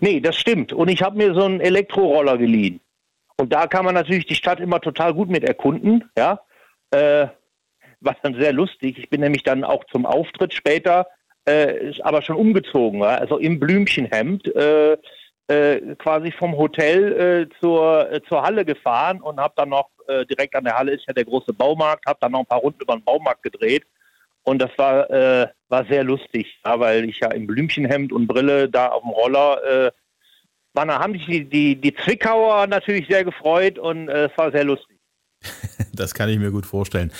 Nee, 0.00 0.20
das 0.20 0.36
stimmt. 0.36 0.72
Und 0.72 0.88
ich 0.88 1.02
habe 1.02 1.16
mir 1.16 1.34
so 1.34 1.44
einen 1.44 1.60
Elektroroller 1.60 2.36
geliehen. 2.36 2.80
Und 3.38 3.52
da 3.52 3.66
kann 3.66 3.84
man 3.84 3.94
natürlich 3.94 4.26
die 4.26 4.34
Stadt 4.34 4.60
immer 4.60 4.80
total 4.80 5.14
gut 5.14 5.30
mit 5.30 5.44
erkunden. 5.44 6.04
Ja, 6.18 6.40
äh, 6.90 7.28
war 8.00 8.16
dann 8.22 8.34
sehr 8.34 8.52
lustig. 8.52 8.98
Ich 8.98 9.10
bin 9.10 9.20
nämlich 9.20 9.42
dann 9.42 9.64
auch 9.64 9.84
zum 9.84 10.06
Auftritt 10.06 10.52
später, 10.52 11.06
äh, 11.46 11.92
aber 12.00 12.22
schon 12.22 12.36
umgezogen, 12.36 13.02
also 13.02 13.38
im 13.38 13.58
Blümchenhemd. 13.58 14.54
Äh, 14.54 14.98
quasi 15.48 16.32
vom 16.32 16.56
Hotel 16.56 17.12
äh, 17.12 17.58
zur, 17.60 18.10
äh, 18.10 18.20
zur 18.28 18.42
Halle 18.42 18.64
gefahren 18.64 19.20
und 19.20 19.38
habe 19.38 19.54
dann 19.56 19.68
noch 19.68 19.90
äh, 20.08 20.26
direkt 20.26 20.54
an 20.56 20.64
der 20.64 20.76
Halle 20.76 20.92
ist 20.92 21.04
ja 21.06 21.12
der 21.12 21.24
große 21.24 21.52
Baumarkt, 21.52 22.06
habe 22.06 22.18
dann 22.20 22.32
noch 22.32 22.40
ein 22.40 22.46
paar 22.46 22.58
Runden 22.58 22.80
über 22.80 22.96
den 22.96 23.04
Baumarkt 23.04 23.42
gedreht 23.42 23.84
und 24.42 24.60
das 24.60 24.70
war 24.76 25.08
äh, 25.10 25.48
war 25.68 25.84
sehr 25.86 26.04
lustig, 26.04 26.58
ja, 26.64 26.78
weil 26.78 27.08
ich 27.08 27.20
ja 27.20 27.30
im 27.30 27.46
Blümchenhemd 27.46 28.12
und 28.12 28.26
Brille 28.26 28.68
da 28.68 28.88
auf 28.88 29.02
dem 29.02 29.10
Roller 29.10 29.64
äh, 29.64 29.90
war. 30.72 30.86
Da 30.86 30.98
haben 30.98 31.14
sich 31.14 31.26
die, 31.26 31.44
die, 31.44 31.80
die 31.80 31.94
Zwickauer 31.94 32.66
natürlich 32.66 33.06
sehr 33.08 33.24
gefreut 33.24 33.78
und 33.78 34.08
es 34.08 34.30
war 34.36 34.52
sehr 34.52 34.64
lustig. 34.64 34.96
das 35.92 36.14
kann 36.14 36.28
ich 36.28 36.38
mir 36.38 36.50
gut 36.50 36.66
vorstellen. 36.66 37.12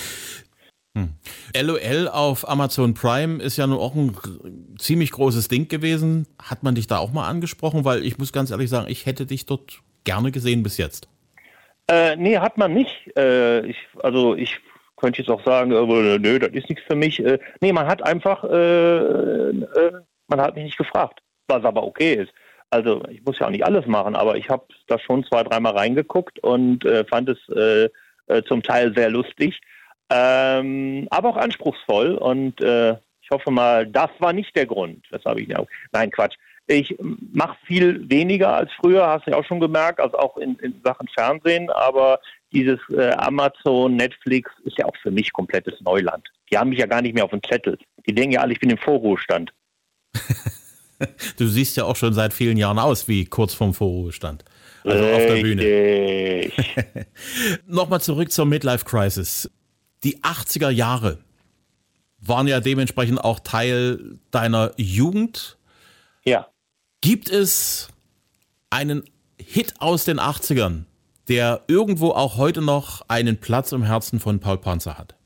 Hm. 0.96 1.10
LOL 1.54 2.08
auf 2.08 2.48
Amazon 2.48 2.94
Prime 2.94 3.42
ist 3.42 3.58
ja 3.58 3.66
nun 3.66 3.78
auch 3.78 3.94
ein 3.94 4.16
ziemlich 4.78 5.10
großes 5.10 5.48
Ding 5.48 5.68
gewesen. 5.68 6.26
Hat 6.42 6.62
man 6.62 6.74
dich 6.74 6.86
da 6.86 6.96
auch 6.96 7.12
mal 7.12 7.28
angesprochen? 7.28 7.84
Weil 7.84 8.02
ich 8.02 8.16
muss 8.16 8.32
ganz 8.32 8.50
ehrlich 8.50 8.70
sagen, 8.70 8.86
ich 8.88 9.04
hätte 9.04 9.26
dich 9.26 9.44
dort 9.44 9.82
gerne 10.04 10.32
gesehen 10.32 10.62
bis 10.62 10.78
jetzt. 10.78 11.06
Äh, 11.86 12.16
nee, 12.16 12.38
hat 12.38 12.56
man 12.56 12.72
nicht. 12.72 13.14
Äh, 13.14 13.66
ich, 13.66 13.76
also 14.02 14.34
ich 14.36 14.58
könnte 14.96 15.20
jetzt 15.20 15.30
auch 15.30 15.44
sagen, 15.44 15.70
äh, 15.70 16.18
nö, 16.18 16.38
das 16.38 16.52
ist 16.52 16.70
nichts 16.70 16.84
für 16.86 16.96
mich. 16.96 17.22
Äh, 17.22 17.40
nee, 17.60 17.74
man 17.74 17.86
hat 17.86 18.02
einfach, 18.02 18.42
äh, 18.44 18.96
äh, 19.50 19.92
man 20.28 20.40
hat 20.40 20.54
mich 20.54 20.64
nicht 20.64 20.78
gefragt, 20.78 21.20
was 21.46 21.62
aber 21.62 21.84
okay 21.84 22.14
ist. 22.14 22.32
Also 22.70 23.02
ich 23.10 23.22
muss 23.22 23.38
ja 23.38 23.48
auch 23.48 23.50
nicht 23.50 23.66
alles 23.66 23.84
machen, 23.84 24.16
aber 24.16 24.38
ich 24.38 24.48
habe 24.48 24.64
da 24.86 24.98
schon 24.98 25.24
zwei, 25.24 25.42
dreimal 25.42 25.76
reingeguckt 25.76 26.38
und 26.38 26.86
äh, 26.86 27.04
fand 27.04 27.28
es 27.28 27.38
äh, 27.54 27.90
äh, 28.28 28.42
zum 28.44 28.62
Teil 28.62 28.94
sehr 28.94 29.10
lustig 29.10 29.60
ähm, 30.10 31.06
aber 31.10 31.30
auch 31.30 31.36
anspruchsvoll 31.36 32.14
und 32.14 32.60
äh, 32.60 32.96
ich 33.26 33.30
hoffe 33.30 33.50
mal, 33.50 33.86
das 33.86 34.10
war 34.20 34.32
nicht 34.32 34.54
der 34.54 34.66
Grund, 34.66 35.04
weshalb 35.10 35.38
ich 35.40 35.56
auch. 35.56 35.66
Nein, 35.90 36.12
Quatsch. 36.12 36.36
Ich 36.68 36.96
mache 36.98 37.56
viel 37.64 38.08
weniger 38.08 38.54
als 38.54 38.70
früher, 38.80 39.06
hast 39.06 39.26
du 39.26 39.32
ja 39.32 39.36
auch 39.36 39.44
schon 39.44 39.60
gemerkt, 39.60 40.00
also 40.00 40.16
auch 40.18 40.36
in, 40.36 40.56
in 40.56 40.80
Sachen 40.84 41.06
Fernsehen, 41.08 41.70
aber 41.70 42.20
dieses 42.52 42.78
äh, 42.90 43.10
Amazon, 43.18 43.96
Netflix 43.96 44.50
ist 44.64 44.78
ja 44.78 44.86
auch 44.86 44.96
für 45.02 45.10
mich 45.10 45.32
komplettes 45.32 45.74
Neuland. 45.80 46.28
Die 46.50 46.58
haben 46.58 46.70
mich 46.70 46.78
ja 46.78 46.86
gar 46.86 47.02
nicht 47.02 47.14
mehr 47.14 47.24
auf 47.24 47.30
dem 47.30 47.42
Zettel. 47.42 47.78
Die 48.06 48.14
denken 48.14 48.32
ja 48.32 48.40
alle, 48.40 48.52
ich 48.52 48.60
bin 48.60 48.70
im 48.70 48.78
Vorruhestand. 48.78 49.52
du 51.36 51.46
siehst 51.46 51.76
ja 51.76 51.84
auch 51.84 51.96
schon 51.96 52.14
seit 52.14 52.32
vielen 52.32 52.56
Jahren 52.56 52.78
aus 52.78 53.08
wie 53.08 53.26
kurz 53.26 53.54
vorm 53.54 53.74
Vorruhestand. 53.74 54.44
Also 54.84 55.04
auf 55.04 55.26
der 55.26 55.42
Bühne. 55.42 56.50
Nochmal 57.66 58.00
zurück 58.00 58.30
zur 58.30 58.46
Midlife 58.46 58.84
Crisis 58.84 59.50
die 60.06 60.18
80er 60.22 60.70
Jahre 60.70 61.18
waren 62.20 62.46
ja 62.46 62.60
dementsprechend 62.60 63.22
auch 63.22 63.40
Teil 63.40 64.18
deiner 64.30 64.70
Jugend. 64.76 65.58
Ja. 66.24 66.46
Gibt 67.00 67.28
es 67.28 67.88
einen 68.70 69.02
Hit 69.36 69.74
aus 69.80 70.04
den 70.04 70.20
80ern, 70.20 70.84
der 71.28 71.62
irgendwo 71.66 72.10
auch 72.10 72.36
heute 72.36 72.62
noch 72.62 73.02
einen 73.08 73.38
Platz 73.38 73.72
im 73.72 73.82
Herzen 73.82 74.20
von 74.20 74.38
Paul 74.38 74.58
Panzer 74.58 74.96
hat? 74.96 75.16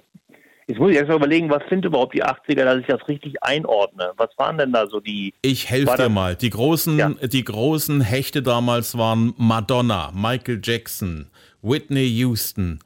Jetzt 0.66 0.78
muss 0.78 0.92
ich 0.92 0.96
erst 0.96 1.08
mal 1.08 1.16
überlegen, 1.16 1.50
was 1.50 1.62
sind 1.68 1.84
überhaupt 1.84 2.14
die 2.14 2.24
80er, 2.24 2.64
dass 2.64 2.78
ich 2.78 2.86
das 2.86 3.06
richtig 3.06 3.42
einordne. 3.42 4.12
Was 4.16 4.30
waren 4.38 4.56
denn 4.56 4.72
da 4.72 4.86
so 4.86 5.00
die. 5.00 5.34
Ich 5.42 5.68
helfe 5.68 5.96
dir 5.98 6.08
mal. 6.08 6.36
Die 6.36 6.48
großen, 6.48 6.98
ja. 6.98 7.10
die 7.10 7.44
großen 7.44 8.00
Hechte 8.00 8.42
damals 8.42 8.96
waren 8.96 9.34
Madonna, 9.36 10.10
Michael 10.14 10.60
Jackson, 10.62 11.28
Whitney 11.60 12.06
Houston, 12.06 12.78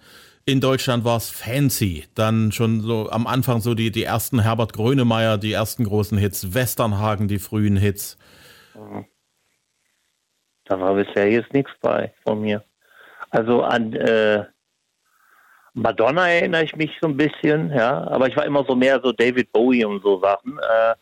In 0.49 0.61
Deutschland 0.61 1.05
war 1.05 1.17
es 1.17 1.29
Fancy. 1.29 2.05
Dann 2.15 2.53
schon 2.53 2.81
so 2.81 3.11
am 3.11 3.27
Anfang 3.27 3.61
so 3.61 3.75
die, 3.75 3.91
die 3.91 4.05
ersten 4.05 4.39
Herbert 4.39 4.73
Grönemeyer, 4.73 5.39
die 5.39 5.53
ersten 5.53 5.83
großen 5.83 6.17
Hits, 6.17 6.55
Westernhagen, 6.55 7.27
die 7.27 7.41
frühen 7.41 7.77
Hits. 7.77 8.17
Da 10.65 10.79
war 10.81 10.95
bisher 10.95 11.29
jetzt 11.29 11.53
nichts 11.53 11.73
bei 11.81 12.15
von 12.23 12.41
mir. 12.43 12.65
Also 13.31 13.65
an 13.65 13.93
äh, 13.95 14.45
Madonna 15.75 16.29
erinnere 16.29 16.63
ich 16.63 16.77
mich 16.77 16.93
so 17.01 17.09
ein 17.09 17.17
bisschen, 17.17 17.73
ja, 17.73 18.07
aber 18.07 18.29
ich 18.29 18.37
war 18.37 18.47
immer 18.47 18.65
so 18.69 18.77
mehr 18.77 19.01
so 19.03 19.11
David 19.11 19.51
Bowie 19.51 19.85
und 19.85 20.01
so 20.01 20.21
Sachen. 20.21 20.59
Äh, 20.59 20.95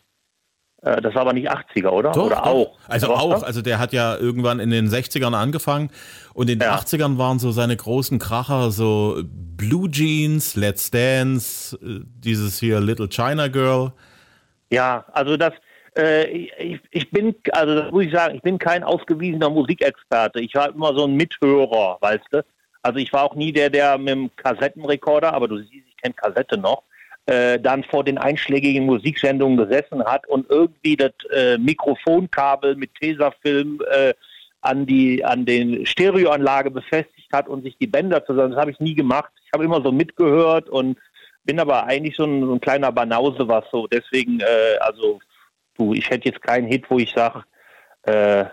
das 0.85 1.15
war 1.15 1.21
aber 1.21 1.33
nicht 1.33 1.49
80er, 1.51 1.89
oder? 1.89 2.11
Doch, 2.11 2.27
oder 2.27 2.35
doch. 2.35 2.45
auch? 2.45 2.77
Also 2.87 3.07
doch, 3.07 3.19
auch. 3.19 3.43
Also 3.43 3.61
der 3.63 3.79
hat 3.79 3.91
ja 3.91 4.15
irgendwann 4.15 4.59
in 4.59 4.69
den 4.69 4.87
60ern 4.87 5.33
angefangen 5.33 5.89
und 6.35 6.47
in 6.49 6.59
den 6.59 6.67
Ja. 6.67 6.75
80ern 6.75 7.17
waren 7.17 7.39
so 7.39 7.51
seine 7.51 7.75
großen 7.75 8.19
Kracher, 8.19 8.69
so 8.69 9.19
Blue 9.25 9.89
Jeans, 9.89 10.55
Let's 10.55 10.91
Dance, 10.91 11.75
äh, 11.81 12.01
dieses 12.03 12.59
hier 12.59 12.79
Little 12.81 13.09
China 13.09 13.47
Girl. 13.47 13.93
Ja, 14.69 15.05
also 15.11 15.37
das, 15.37 15.53
äh, 15.97 16.27
ich, 16.27 16.79
ich 16.91 17.09
bin, 17.09 17.33
also 17.51 17.73
das 17.75 17.91
muss 17.91 18.05
ich 18.05 18.13
sagen, 18.13 18.35
ich 18.35 18.41
bin 18.43 18.59
kein 18.59 18.83
ausgewiesener 18.83 19.49
Musikexperte. 19.49 20.39
Ich 20.39 20.53
war 20.53 20.69
immer 20.69 20.95
so 20.95 21.05
ein 21.05 21.15
Mithörer, 21.15 21.97
weißt 22.01 22.25
du. 22.31 22.45
Also 22.83 22.99
ich 22.99 23.11
war 23.11 23.23
auch 23.23 23.33
nie 23.33 23.51
der, 23.51 23.71
der 23.71 23.97
mit 23.97 24.09
dem 24.09 24.35
Kassettenrekorder, 24.35 25.33
aber 25.33 25.47
du 25.47 25.57
siehst, 25.57 25.87
ich 25.87 25.97
kenne 25.97 26.13
Kassette 26.13 26.57
noch, 26.57 26.83
äh, 27.27 27.59
dann 27.59 27.83
vor 27.83 28.03
den 28.03 28.17
einschlägigen 28.17 28.85
Musiksendungen 28.85 29.57
gesessen 29.57 30.03
hat 30.03 30.27
und 30.27 30.49
irgendwie 30.49 30.95
das 30.95 31.13
äh, 31.33 31.57
Mikrofonkabel 31.57 32.75
mit 32.75 32.93
Tesafilm 32.95 33.81
äh, 33.91 34.13
an 34.61 34.85
die 34.85 35.23
an 35.23 35.45
den 35.45 35.85
Stereoanlage 35.85 36.71
befestigt 36.71 37.31
hat 37.31 37.47
und 37.47 37.63
sich 37.63 37.77
die 37.77 37.87
Bänder 37.87 38.25
zusammen. 38.25 38.51
Das 38.51 38.61
habe 38.61 38.71
ich 38.71 38.79
nie 38.79 38.95
gemacht. 38.95 39.31
Ich 39.45 39.51
habe 39.53 39.63
immer 39.63 39.81
so 39.81 39.91
mitgehört 39.91 40.69
und 40.69 40.97
bin 41.43 41.59
aber 41.59 41.85
eigentlich 41.85 42.15
so 42.15 42.25
ein, 42.25 42.41
so 42.41 42.53
ein 42.53 42.61
kleiner 42.61 42.91
Banause, 42.91 43.47
was 43.47 43.63
so. 43.71 43.87
Deswegen, 43.87 44.39
äh, 44.39 44.77
also, 44.79 45.19
du, 45.77 45.93
ich 45.93 46.09
hätte 46.09 46.29
jetzt 46.29 46.41
keinen 46.41 46.67
Hit, 46.67 46.85
wo 46.89 46.97
ich 46.97 47.11
sage, 47.13 47.43
äh, 48.03 48.45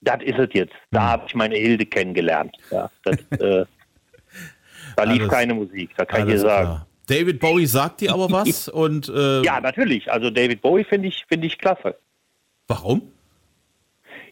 das 0.00 0.22
ist 0.22 0.38
es 0.38 0.48
jetzt. 0.52 0.74
Da 0.92 1.02
habe 1.02 1.24
ich 1.26 1.34
meine 1.34 1.56
Hilde 1.56 1.84
kennengelernt. 1.84 2.56
Ja, 2.70 2.88
das, 3.04 3.16
äh, 3.40 3.64
da 4.96 5.02
lief 5.04 5.22
Alles- 5.22 5.28
keine 5.28 5.54
Musik, 5.54 5.90
da 5.96 6.04
kann 6.04 6.28
ich 6.28 6.34
dir 6.34 6.38
sagen. 6.40 6.66
klar. 6.66 6.86
David 7.08 7.40
Bowie 7.40 7.66
sagt 7.66 8.00
dir 8.00 8.12
aber 8.12 8.30
was 8.30 8.68
und 8.68 9.08
äh, 9.08 9.42
Ja, 9.42 9.60
natürlich. 9.60 10.10
Also 10.10 10.30
David 10.30 10.62
Bowie 10.62 10.84
finde 10.84 11.08
ich, 11.08 11.24
finde 11.28 11.46
ich 11.46 11.58
klasse. 11.58 11.96
warum? 12.68 13.12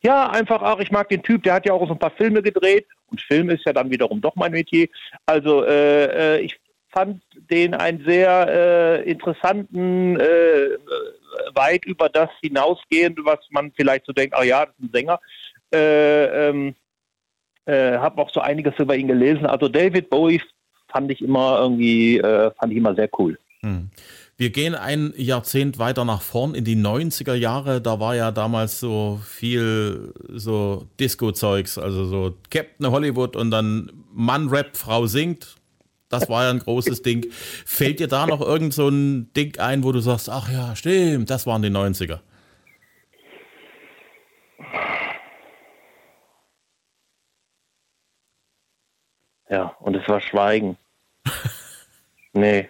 Ja, 0.02 0.30
einfach 0.30 0.62
auch, 0.62 0.78
ich 0.78 0.90
mag 0.90 1.08
den 1.08 1.22
Typ, 1.22 1.42
der 1.42 1.54
hat 1.54 1.66
ja 1.66 1.72
auch 1.72 1.86
so 1.86 1.94
ein 1.94 1.98
paar 1.98 2.12
Filme 2.12 2.42
gedreht 2.42 2.86
und 3.08 3.20
Film 3.22 3.50
ist 3.50 3.64
ja 3.64 3.72
dann 3.72 3.90
wiederum 3.90 4.20
doch 4.20 4.36
mein 4.36 4.52
Metier. 4.52 4.88
Also 5.24 5.64
äh, 5.64 6.36
äh, 6.36 6.40
ich 6.40 6.56
fand 6.90 7.22
den 7.50 7.74
einen 7.74 8.04
sehr 8.04 8.46
äh, 8.48 9.10
interessanten, 9.10 10.20
äh, 10.20 10.68
weit 11.54 11.84
über 11.84 12.08
das 12.08 12.30
hinausgehend, 12.40 13.18
was 13.24 13.38
man 13.50 13.72
vielleicht 13.76 14.06
so 14.06 14.12
denkt, 14.12 14.34
ah 14.34 14.44
ja, 14.44 14.66
das 14.66 14.74
ist 14.78 14.84
ein 14.84 14.90
Sänger. 14.92 15.20
Äh, 15.74 16.48
ähm, 16.48 16.74
äh, 17.66 17.98
habe 17.98 18.22
auch 18.22 18.30
so 18.30 18.40
einiges 18.40 18.78
über 18.78 18.96
ihn 18.96 19.08
gelesen. 19.08 19.44
Also 19.46 19.68
David 19.68 20.08
Bowie 20.08 20.40
fand 20.88 21.10
ich 21.10 21.22
immer 21.22 21.58
irgendwie, 21.60 22.18
äh, 22.18 22.50
fand 22.58 22.72
ich 22.72 22.78
immer 22.78 22.94
sehr 22.94 23.08
cool. 23.18 23.38
Hm. 23.60 23.90
Wir 24.38 24.50
gehen 24.50 24.74
ein 24.74 25.14
Jahrzehnt 25.16 25.78
weiter 25.78 26.04
nach 26.04 26.20
vorn 26.20 26.54
in 26.54 26.64
die 26.64 26.76
90er 26.76 27.34
Jahre. 27.34 27.80
Da 27.80 28.00
war 28.00 28.14
ja 28.14 28.32
damals 28.32 28.80
so 28.80 29.18
viel 29.24 30.12
so 30.28 30.86
Disco-Zeugs, 31.00 31.78
also 31.78 32.04
so 32.04 32.34
Captain 32.50 32.90
Hollywood 32.90 33.34
und 33.34 33.50
dann 33.50 33.90
Mann 34.12 34.48
rappt, 34.48 34.76
Frau 34.76 35.06
singt. 35.06 35.56
Das 36.10 36.28
war 36.28 36.44
ja 36.44 36.50
ein 36.50 36.58
großes 36.58 37.00
Ding. 37.02 37.26
Fällt 37.30 37.98
dir 37.98 38.08
da 38.08 38.26
noch 38.26 38.42
irgend 38.42 38.74
so 38.74 38.88
ein 38.88 39.32
Ding 39.34 39.58
ein, 39.58 39.82
wo 39.84 39.92
du 39.92 40.00
sagst, 40.00 40.28
ach 40.28 40.52
ja, 40.52 40.76
stimmt, 40.76 41.30
das 41.30 41.46
waren 41.46 41.62
die 41.62 41.70
90er? 41.70 42.20
Ja, 49.48 49.74
und 49.80 49.94
es 49.96 50.08
war 50.08 50.20
Schweigen. 50.20 50.76
nee. 52.32 52.68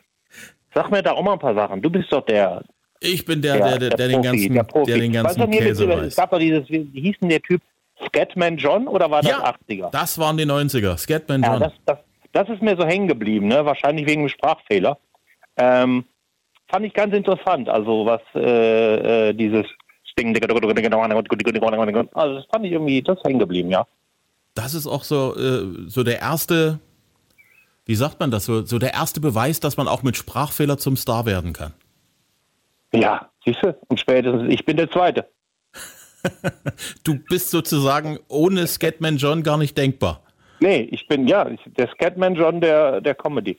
Sag 0.75 0.91
mir 0.91 1.03
da 1.03 1.13
auch 1.13 1.23
mal 1.23 1.33
ein 1.35 1.39
paar 1.39 1.55
Sachen. 1.55 1.81
Du 1.81 1.89
bist 1.91 2.13
doch 2.13 2.25
der, 2.27 2.63
Ich 3.01 3.25
bin 3.25 3.41
der, 3.41 3.57
der, 3.59 3.79
der, 3.79 3.91
der 3.91 4.09
den 4.09 4.17
Profi, 4.23 4.29
ganzen, 4.29 4.55
der 4.55 4.63
Profi. 4.65 4.91
der 4.93 5.01
den 5.01 5.15
Weißt 5.15 5.25
ganzen 5.39 5.51
mir 5.51 5.59
Käse 5.61 5.85
Es 5.93 6.03
weiß. 6.07 6.17
gab 6.17 6.31
doch 6.31 6.39
dieses, 6.39 6.69
wie 6.69 6.89
hieß 7.01 7.17
denn 7.21 7.31
der 7.31 7.41
Typ? 7.43 7.63
Scatman 8.07 8.59
John 8.59 8.87
oder 8.89 9.11
war 9.11 9.23
das 9.23 9.31
Ja, 9.31 9.55
80er? 9.69 9.91
das 9.91 10.19
waren 10.19 10.37
die 10.37 10.45
90er. 10.45 10.99
Scatman 10.99 11.43
Ja, 11.43 11.53
John. 11.53 11.61
das, 11.61 11.73
das, 11.87 11.99
das 12.33 12.49
ist 12.51 12.61
mir 12.63 12.77
so 12.79 12.87
hängen 12.87 13.09
geblieben, 13.09 13.49
ne? 13.49 13.65
wahrscheinlich 13.65 14.07
wegen 14.07 14.23
dem 14.23 14.29
Sprachfehler. 14.29 14.99
Ähm, 15.57 16.05
fand 16.69 16.85
ich 16.85 16.93
ganz 16.93 17.15
interessant, 17.15 17.71
also 17.71 18.05
was 18.05 18.21
äh, 18.35 19.29
äh, 19.31 19.33
dieses 19.33 19.65
Ding, 20.19 20.35
also 20.43 22.35
das 22.35 22.47
fand 22.51 22.65
ich 22.67 22.73
irgendwie, 22.73 23.03
das 23.03 23.19
hängen 23.25 23.39
geblieben, 23.39 23.71
ja. 23.71 23.87
Das 24.57 24.75
ist 24.75 24.87
auch 24.87 25.05
so, 25.05 25.37
äh, 25.37 25.89
so 25.89 26.03
der 26.03 26.21
erste, 26.21 26.81
wie 27.85 27.95
sagt 27.95 28.19
man 28.19 28.31
das, 28.31 28.47
so, 28.47 28.65
so 28.65 28.79
der 28.79 28.95
erste 28.95 29.21
Beweis, 29.21 29.61
dass 29.61 29.77
man 29.77 29.89
auch 29.89 30.03
mit 30.03 30.17
Sprachfehler 30.17 30.79
zum 30.79 30.97
Star 30.97 31.27
werden 31.27 31.53
kann. 31.53 31.73
Ja, 32.93 33.31
siehst 33.45 33.63
du, 33.63 33.77
und 33.89 34.01
spätestens, 34.01 34.53
ich 34.53 34.65
bin 34.65 34.77
der 34.77 34.91
Zweite. 34.91 35.29
Du 37.05 37.21
bist 37.29 37.51
sozusagen 37.51 38.19
ohne 38.27 38.67
Scatman 38.67 39.17
John 39.17 39.45
gar 39.45 39.59
nicht 39.59 39.79
denkbar. 39.79 40.23
Nee, 40.59 40.89
ich 40.91 41.07
bin, 41.07 41.29
ja, 41.29 41.49
ich, 41.49 41.61
der 41.67 41.89
Scatman 41.89 42.35
John 42.35 42.61
der, 42.61 43.01
der 43.01 43.15
Comedy. 43.15 43.57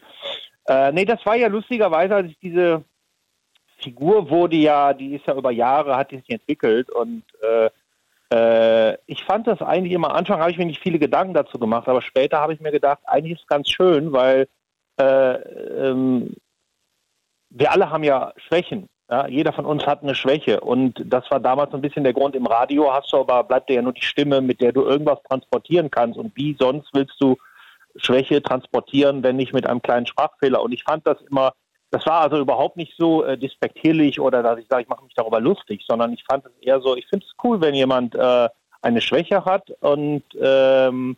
Äh, 0.67 0.91
nee, 0.91 1.05
das 1.05 1.25
war 1.25 1.35
ja 1.35 1.47
lustigerweise, 1.47 2.15
als 2.15 2.27
ich 2.27 2.37
diese 2.39 2.83
Figur 3.77 4.29
wurde 4.29 4.57
ja, 4.57 4.93
die 4.93 5.15
ist 5.15 5.25
ja 5.27 5.35
über 5.35 5.51
Jahre, 5.51 5.95
hat 5.95 6.11
die 6.11 6.17
sich 6.17 6.29
entwickelt 6.29 6.89
und 6.89 7.23
äh, 7.41 7.69
äh, 8.33 8.97
ich 9.05 9.23
fand 9.23 9.47
das 9.47 9.61
eigentlich 9.61 9.93
immer, 9.93 10.09
am 10.09 10.17
Anfang 10.17 10.39
habe 10.39 10.51
ich 10.51 10.57
mir 10.57 10.65
nicht 10.65 10.81
viele 10.81 10.99
Gedanken 10.99 11.33
dazu 11.33 11.59
gemacht, 11.59 11.87
aber 11.87 12.01
später 12.01 12.39
habe 12.39 12.53
ich 12.53 12.59
mir 12.59 12.71
gedacht, 12.71 12.99
eigentlich 13.05 13.33
ist 13.33 13.41
es 13.41 13.47
ganz 13.47 13.69
schön, 13.69 14.11
weil 14.11 14.47
äh, 14.99 15.33
ähm, 15.33 16.35
wir 17.49 17.71
alle 17.71 17.89
haben 17.89 18.03
ja 18.03 18.33
Schwächen. 18.37 18.87
Ja, 19.09 19.25
jeder 19.25 19.53
von 19.53 19.65
uns 19.65 19.85
hat 19.85 20.03
eine 20.03 20.15
Schwäche 20.15 20.59
und 20.59 21.01
das 21.05 21.31
war 21.31 21.39
damals 21.39 21.73
ein 21.73 21.79
bisschen 21.79 22.03
der 22.03 22.11
Grund. 22.11 22.35
Im 22.35 22.45
Radio 22.45 22.93
hast 22.93 23.13
du 23.13 23.17
aber, 23.17 23.41
bleibt 23.45 23.69
dir 23.69 23.75
ja 23.75 23.81
nur 23.81 23.93
die 23.93 24.01
Stimme, 24.01 24.41
mit 24.41 24.59
der 24.59 24.73
du 24.73 24.83
irgendwas 24.83 25.23
transportieren 25.23 25.89
kannst 25.89 26.19
und 26.19 26.35
wie 26.35 26.57
sonst 26.59 26.89
willst 26.93 27.15
du 27.21 27.37
Schwäche 27.95 28.41
transportieren, 28.41 29.23
wenn 29.23 29.37
nicht 29.37 29.53
mit 29.53 29.65
einem 29.65 29.81
kleinen 29.81 30.07
Sprachfehler. 30.07 30.61
Und 30.61 30.73
ich 30.73 30.83
fand 30.83 31.07
das 31.07 31.21
immer, 31.21 31.53
das 31.91 32.05
war 32.05 32.21
also 32.21 32.37
überhaupt 32.37 32.77
nicht 32.77 32.93
so 32.97 33.23
äh, 33.23 33.37
despektierlich 33.37 34.19
oder 34.19 34.43
dass 34.43 34.59
ich 34.59 34.67
sage, 34.67 34.83
ich 34.83 34.89
mache 34.89 35.03
mich 35.03 35.13
darüber 35.15 35.39
lustig, 35.39 35.83
sondern 35.87 36.13
ich 36.13 36.23
fand 36.29 36.45
es 36.45 36.51
eher 36.61 36.81
so, 36.81 36.95
ich 36.95 37.07
finde 37.07 37.25
es 37.25 37.33
cool, 37.43 37.61
wenn 37.61 37.75
jemand 37.75 38.15
äh, 38.15 38.49
eine 38.81 39.01
Schwäche 39.01 39.45
hat 39.45 39.71
und 39.79 40.23
ähm, 40.39 41.17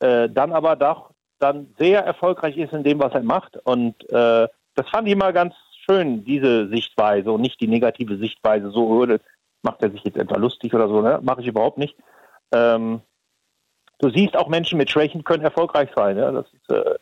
äh, 0.00 0.28
dann 0.28 0.52
aber 0.52 0.76
doch 0.76 1.10
dann 1.38 1.74
sehr 1.78 2.04
erfolgreich 2.04 2.56
ist 2.56 2.72
in 2.72 2.84
dem, 2.84 3.00
was 3.00 3.12
er 3.12 3.22
macht. 3.22 3.56
Und 3.64 4.02
äh, 4.10 4.46
das 4.74 4.88
fand 4.90 5.06
ich 5.08 5.14
immer 5.14 5.32
ganz 5.32 5.54
schön, 5.86 6.24
diese 6.24 6.68
Sichtweise 6.68 7.32
und 7.32 7.40
nicht 7.40 7.60
die 7.60 7.68
negative 7.68 8.18
Sichtweise, 8.18 8.70
so 8.70 8.86
oh, 8.88 9.06
das 9.06 9.20
macht 9.62 9.82
er 9.82 9.90
sich 9.90 10.04
jetzt 10.04 10.18
etwa 10.18 10.36
lustig 10.36 10.74
oder 10.74 10.88
so, 10.88 11.00
ne? 11.00 11.18
Mache 11.22 11.40
ich 11.40 11.46
überhaupt 11.46 11.78
nicht. 11.78 11.96
Ähm, 12.52 13.00
du 13.98 14.10
siehst 14.10 14.36
auch 14.36 14.48
Menschen 14.48 14.78
mit 14.78 14.90
Schwächen 14.90 15.24
können 15.24 15.44
erfolgreich 15.44 15.90
sein. 15.94 16.16
Ja? 16.16 16.30
Das 16.30 16.46
ist 16.52 16.70
äh, 16.70 16.94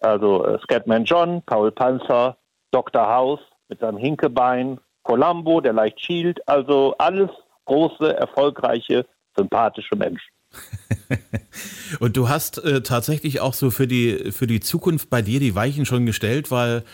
also 0.00 0.44
äh, 0.44 0.58
Scatman 0.60 1.04
John, 1.04 1.42
Paul 1.42 1.72
Panzer, 1.72 2.36
Dr. 2.76 3.08
House 3.08 3.40
mit 3.68 3.80
seinem 3.80 3.96
Hinkebein, 3.96 4.78
Columbo, 5.02 5.62
der 5.62 5.72
leicht 5.72 5.98
schielt, 5.98 6.46
also 6.46 6.94
alles 6.98 7.30
große, 7.64 8.14
erfolgreiche, 8.14 9.06
sympathische 9.34 9.96
Menschen. 9.96 10.28
Und 12.00 12.18
du 12.18 12.28
hast 12.28 12.62
äh, 12.62 12.82
tatsächlich 12.82 13.40
auch 13.40 13.54
so 13.54 13.70
für 13.70 13.86
die, 13.86 14.30
für 14.30 14.46
die 14.46 14.60
Zukunft 14.60 15.08
bei 15.08 15.22
dir 15.22 15.40
die 15.40 15.54
Weichen 15.54 15.86
schon 15.86 16.04
gestellt, 16.04 16.50
weil 16.50 16.84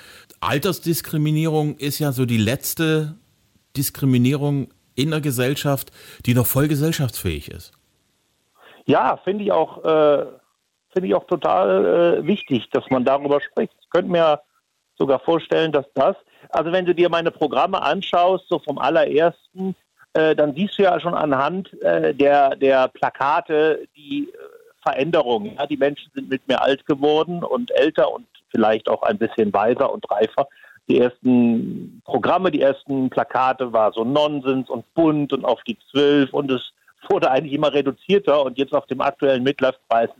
Altersdiskriminierung 0.40 1.76
ist 1.78 1.98
ja 1.98 2.12
so 2.12 2.26
die 2.26 2.38
letzte 2.38 3.16
Diskriminierung 3.76 4.68
in 4.94 5.10
der 5.10 5.20
Gesellschaft, 5.20 5.90
die 6.26 6.34
noch 6.34 6.46
voll 6.46 6.68
gesellschaftsfähig 6.68 7.50
ist. 7.50 7.72
Ja, 8.86 9.16
finde 9.24 9.42
ich 9.42 9.50
auch, 9.50 9.84
äh, 9.84 10.26
finde 10.92 11.08
ich 11.08 11.14
auch 11.14 11.26
total 11.26 12.20
äh, 12.20 12.26
wichtig, 12.26 12.70
dass 12.70 12.88
man 12.90 13.04
darüber 13.04 13.40
spricht. 13.40 13.74
Ich 13.80 13.90
könnte 13.90 14.12
mir 14.12 14.40
sogar 14.96 15.20
vorstellen, 15.20 15.72
dass 15.72 15.86
das, 15.94 16.16
also 16.50 16.72
wenn 16.72 16.86
du 16.86 16.94
dir 16.94 17.08
meine 17.08 17.30
Programme 17.30 17.82
anschaust, 17.82 18.46
so 18.48 18.58
vom 18.58 18.78
allerersten, 18.78 19.74
äh, 20.14 20.34
dann 20.36 20.54
siehst 20.54 20.78
du 20.78 20.82
ja 20.82 21.00
schon 21.00 21.14
anhand 21.14 21.72
äh, 21.82 22.14
der, 22.14 22.56
der 22.56 22.88
Plakate 22.88 23.88
die 23.96 24.28
äh, 24.28 24.36
Veränderung. 24.82 25.54
Ja? 25.56 25.66
Die 25.66 25.76
Menschen 25.76 26.10
sind 26.14 26.28
mit 26.28 26.46
mir 26.48 26.60
alt 26.60 26.84
geworden 26.86 27.42
und 27.42 27.70
älter 27.72 28.12
und 28.12 28.26
vielleicht 28.50 28.88
auch 28.88 29.02
ein 29.02 29.18
bisschen 29.18 29.52
weiser 29.52 29.90
und 29.92 30.08
reifer. 30.10 30.48
Die 30.88 30.98
ersten 30.98 32.02
Programme, 32.04 32.50
die 32.50 32.60
ersten 32.60 33.08
Plakate 33.08 33.72
war 33.72 33.92
so 33.92 34.04
Nonsens 34.04 34.68
und 34.68 34.84
bunt 34.94 35.32
und 35.32 35.44
auf 35.44 35.62
die 35.62 35.78
zwölf 35.90 36.32
und 36.34 36.50
es 36.50 36.72
wurde 37.08 37.30
eigentlich 37.30 37.52
immer 37.52 37.72
reduzierter 37.72 38.44
und 38.44 38.58
jetzt 38.58 38.74
auf 38.74 38.86
dem 38.86 39.00
aktuellen 39.00 39.42
Midlife-Preis 39.42 40.10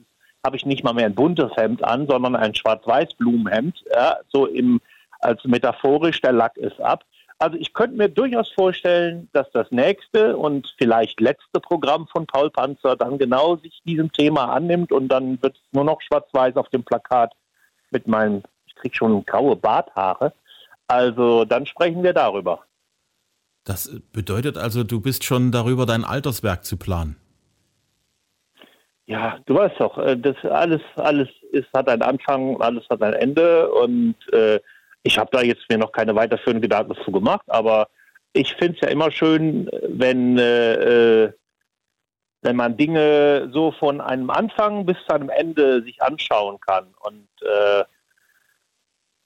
habe 0.45 0.57
ich 0.57 0.67
nicht 0.67 0.85
mal 0.85 0.93
mehr 0.93 1.07
ein 1.07 1.15
buntes 1.15 1.57
Hemd 1.57 1.85
an, 1.85 2.07
sondern 2.07 2.37
ein 2.37 2.55
schwarz-weiß 2.55 3.15
Blumenhemd, 3.15 3.83
ja, 3.95 4.19
so 4.29 4.47
im, 4.47 4.81
als 5.21 5.45
metaphorisch, 5.45 6.21
der 6.21 6.33
Lack 6.33 6.57
ist 6.57 6.81
ab. 6.81 7.05
Also 7.39 7.57
ich 7.57 7.75
könnte 7.75 7.97
mir 7.97 8.09
durchaus 8.09 8.51
vorstellen, 8.53 9.29
dass 9.33 9.51
das 9.53 9.71
nächste 9.71 10.37
und 10.37 10.73
vielleicht 10.79 11.21
letzte 11.21 11.61
Programm 11.61 12.07
von 12.07 12.27
Paul 12.27 12.51
Panzer 12.51 12.97
dann 12.97 13.19
genau 13.19 13.57
sich 13.57 13.81
diesem 13.85 14.13
Thema 14.13 14.53
annimmt 14.53 14.93
und 14.93 15.09
dann 15.09 15.43
wird 15.43 15.57
es 15.57 15.63
nur 15.73 15.85
noch 15.85 16.01
schwarz-weiß 16.03 16.57
auf 16.57 16.69
dem 16.69 16.85
Plakat 16.85 17.33
mit 17.91 18.07
meinen, 18.07 18.45
ich 18.67 18.75
kriege 18.77 18.95
schon 18.95 19.27
graue 19.27 19.57
Barthaare. 19.57 20.33
Also 20.87 21.45
dann 21.45 21.67
sprechen 21.67 22.03
wir 22.03 22.13
darüber. 22.13 22.65
Das 23.65 23.91
bedeutet 24.13 24.59
also, 24.59 24.83
du 24.83 25.01
bist 25.01 25.25
schon 25.25 25.53
darüber, 25.53 25.87
dein 25.87 26.05
Alterswerk 26.05 26.65
zu 26.65 26.77
planen. 26.77 27.17
Ja, 29.07 29.39
du 29.47 29.55
weißt 29.55 29.81
doch, 29.81 29.99
äh, 29.99 30.17
das 30.17 30.37
alles, 30.45 30.81
alles 30.97 31.29
ist, 31.51 31.69
hat 31.75 31.89
einen 31.89 32.03
Anfang, 32.03 32.61
alles 32.61 32.89
hat 32.89 33.03
ein 33.03 33.15
Ende 33.15 33.71
und 33.71 34.15
äh, 34.33 34.61
ich 35.03 35.19
habe 35.19 35.31
da 35.33 35.43
jetzt 35.43 35.69
mir 35.69 35.79
noch 35.79 35.91
keine 35.93 36.15
weiterführenden 36.15 36.63
Gedanken 36.63 36.95
zu 37.05 37.11
gemacht, 37.11 37.45
aber 37.49 37.89
ich 38.33 38.55
finde 38.55 38.75
es 38.75 38.81
ja 38.81 38.89
immer 38.89 39.11
schön, 39.11 39.69
wenn, 39.89 40.39
äh, 40.39 41.25
äh, 41.25 41.33
wenn 42.43 42.57
man 42.57 42.77
Dinge 42.77 43.51
so 43.53 43.73
von 43.73 44.01
einem 44.01 44.31
Anfang 44.31 44.87
bis 44.87 44.97
zu 45.07 45.15
einem 45.15 45.29
Ende 45.29 45.83
sich 45.83 46.03
anschauen 46.03 46.59
kann. 46.61 46.95
Und 47.01 47.29
äh, 47.43 47.85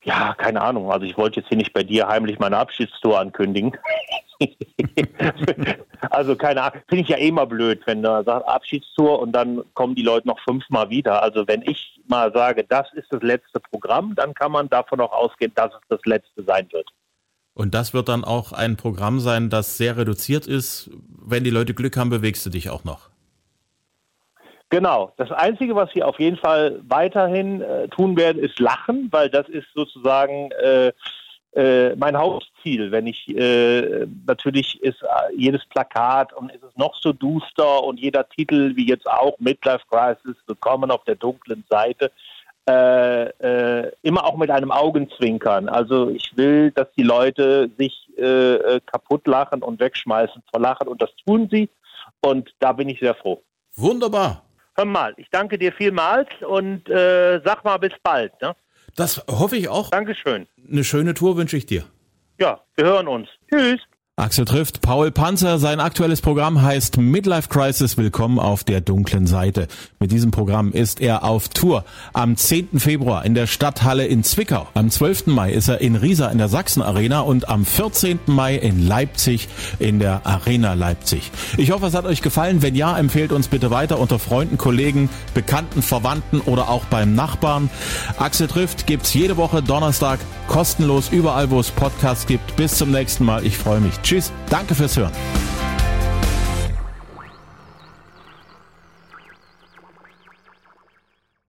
ja, 0.03 0.35
keine 0.35 0.61
Ahnung. 0.61 0.91
Also 0.91 1.07
ich 1.07 1.17
wollte 1.17 1.41
jetzt 1.41 1.49
hier 1.49 1.57
nicht 1.57 1.73
bei 1.73 1.83
dir 1.83 2.09
heimlich 2.09 2.39
meine 2.39 2.59
Abschiedstour 2.59 3.19
ankündigen. 3.19 3.77
also 6.11 6.37
keine 6.37 6.63
Ahnung, 6.63 6.83
finde 6.89 7.03
ich 7.03 7.09
ja 7.09 7.19
eh 7.19 7.31
mal 7.31 7.47
blöd, 7.47 7.81
wenn 7.87 8.03
du 8.03 8.23
sagst 8.25 8.49
Abschiedstour 8.49 9.21
und 9.21 9.33
dann 9.33 9.63
kommen 9.75 9.95
die 9.95 10.03
Leute 10.03 10.29
noch 10.29 10.41
fünfmal 10.41 10.91
wieder. 10.91 11.23
Also 11.23 11.47
wenn 11.47 11.63
ich 11.63 12.01
mal 12.07 12.33
sage, 12.33 12.65
das 12.65 12.93
ist 12.95 13.13
das 13.13 13.23
letzte 13.23 13.61
Programm, 13.61 14.15
dann 14.15 14.35
kann 14.35 14.53
man 14.53 14.69
davon 14.69 15.01
auch 15.01 15.13
ausgehen, 15.13 15.53
dass 15.55 15.73
es 15.73 15.81
das 15.89 16.01
letzte 16.05 16.43
sein 16.45 16.69
wird. 16.73 16.89
Und 17.55 17.75
das 17.75 17.95
wird 17.95 18.09
dann 18.09 18.23
auch 18.23 18.53
ein 18.53 18.77
Programm 18.77 19.19
sein, 19.19 19.49
das 19.49 19.79
sehr 19.79 19.97
reduziert 19.97 20.47
ist. 20.47 20.91
Wenn 21.09 21.43
die 21.43 21.51
Leute 21.51 21.73
Glück 21.73 21.97
haben, 21.97 22.11
bewegst 22.11 22.45
du 22.45 22.51
dich 22.51 22.69
auch 22.69 22.85
noch. 22.85 23.09
Genau. 24.69 25.13
Das 25.17 25.31
Einzige, 25.31 25.75
was 25.75 25.95
wir 25.95 26.07
auf 26.07 26.19
jeden 26.19 26.37
Fall 26.37 26.81
weiterhin 26.87 27.63
äh, 27.63 27.89
tun 27.89 28.17
werden, 28.17 28.43
ist 28.43 28.59
lachen, 28.59 29.09
weil 29.11 29.31
das 29.31 29.49
ist 29.49 29.67
sozusagen 29.75 30.51
äh, 30.63 30.93
mein 31.97 32.17
Hauptziel. 32.17 32.91
Wenn 32.93 33.07
ich 33.07 33.29
äh, 33.29 34.07
natürlich 34.27 34.83
ist 34.83 35.03
äh, 35.03 35.35
jedes 35.37 35.65
Plakat 35.67 36.33
und 36.35 36.53
ist 36.53 36.63
es 36.63 36.77
noch 36.77 36.95
so 36.95 37.13
duster 37.13 37.83
und 37.83 37.99
jeder 37.99 38.29
Titel, 38.29 38.77
wie 38.77 38.87
jetzt 38.87 39.09
auch 39.09 39.39
Midlife 39.39 39.85
Crisis, 39.89 40.37
willkommen 40.47 40.91
auf 40.91 41.05
der 41.05 41.17
dunklen 41.17 41.65
Seite, 41.71 42.11
äh, 42.69 43.29
äh, 43.29 43.93
immer 44.03 44.25
auch 44.25 44.37
mit 44.37 44.51
einem 44.51 44.73
Augenzwinkern. 44.73 45.69
Also 45.69 46.11
ich 46.11 46.37
will, 46.37 46.73
dass 46.73 46.89
die 46.97 47.05
Leute 47.05 47.71
sich 47.79 47.95
äh, 48.19 48.81
kaputt 48.85 49.27
lachen 49.29 49.63
und 49.63 49.79
wegschmeißen 49.79 50.43
vor 50.51 50.61
Lachen 50.61 50.89
und 50.89 51.01
das 51.01 51.11
tun 51.25 51.49
sie 51.51 51.69
und 52.23 52.53
da 52.59 52.73
bin 52.73 52.89
ich 52.89 52.99
sehr 52.99 53.15
froh. 53.15 53.41
Wunderbar. 53.77 54.43
Hör 54.75 54.85
mal, 54.85 55.15
ich 55.17 55.31
danke 55.31 55.57
dir 55.57 55.73
vielmals 55.73 56.29
und 56.47 56.89
sag 56.89 57.65
mal 57.65 57.79
bis 57.79 57.95
bald. 58.03 58.33
Ne? 58.43 58.55
Das 58.97 59.23
hoffe 59.29 59.57
ich 59.57 59.69
auch. 59.69 59.91
Dankeschön. 59.91 60.47
Eine 60.69 60.83
schöne 60.83 61.15
Tour 61.15 61.37
wünsche 61.37 61.57
ich 61.57 61.67
dir. 61.67 61.85
Ja, 62.39 62.61
wir 62.75 62.85
hören 62.85 63.09
uns. 63.09 63.29
Tschüss. 63.51 63.81
Axel 64.19 64.47
trifft 64.47 64.81
Paul 64.81 65.11
Panzer. 65.11 65.59
Sein 65.59 65.79
aktuelles 65.79 66.23
Programm 66.23 66.63
heißt 66.63 66.97
Midlife 66.97 67.51
Crisis. 67.51 67.99
Willkommen 67.99 68.39
auf 68.39 68.65
der 68.65 68.81
dunklen 68.81 69.27
Seite. 69.27 69.69
Mit 70.01 70.11
diesem 70.11 70.31
Programm 70.31 70.73
ist 70.73 71.03
er 71.03 71.23
auf 71.23 71.51
Tour. 71.51 71.85
Am 72.15 72.35
10. 72.35 72.81
Februar 72.81 73.27
in 73.27 73.35
der 73.35 73.47
Stadthalle 73.47 74.07
in 74.07 74.25
Zwickau. 74.25 74.69
Am 74.73 74.89
12. 74.89 75.27
Mai 75.27 75.53
ist 75.53 75.69
er 75.69 75.83
in 75.83 75.97
Riesa 75.97 76.29
in 76.29 76.39
der 76.39 76.49
Sachsen 76.49 76.81
Arena 76.81 77.21
und 77.21 77.51
am 77.51 77.67
14. 77.67 78.21
Mai 78.25 78.57
in 78.57 78.89
Leipzig 78.89 79.49
in 79.81 79.99
der 79.99 80.23
Arena 80.25 80.73
Leipzig. 80.73 81.31
Ich 81.59 81.71
hoffe, 81.71 81.85
es 81.85 81.93
hat 81.93 82.07
euch 82.07 82.23
gefallen. 82.23 82.63
Wenn 82.63 82.75
ja, 82.75 82.97
empfehlt 82.97 83.33
uns 83.33 83.49
bitte 83.49 83.71
weiter 83.71 83.99
unter 83.99 84.19
Freunden, 84.19 84.57
Kollegen, 84.57 85.11
Bekannten, 85.35 85.83
Verwandten 85.83 86.41
oder 86.41 86.71
auch 86.71 86.87
beim 86.87 87.15
Nachbarn. 87.15 87.69
Axel 88.17 88.49
trifft 88.49 88.87
gibt's 88.87 89.13
jede 89.13 89.37
Woche 89.37 89.63
Donnerstag 89.63 90.21
kostenlos 90.49 91.11
überall, 91.11 91.51
wo 91.51 91.61
es 91.61 91.71
Podcasts 91.71 92.27
gibt. 92.27 92.57
Bis 92.57 92.79
zum 92.79 92.93
nächsten 92.93 93.27
Mal. 93.27 93.45
Ich 93.45 93.59
freue 93.59 93.81
mich. 93.81 94.06
Tschüss, 94.07 94.31
danke 94.49 94.73
fürs 94.73 94.97
Hören. 94.97 95.11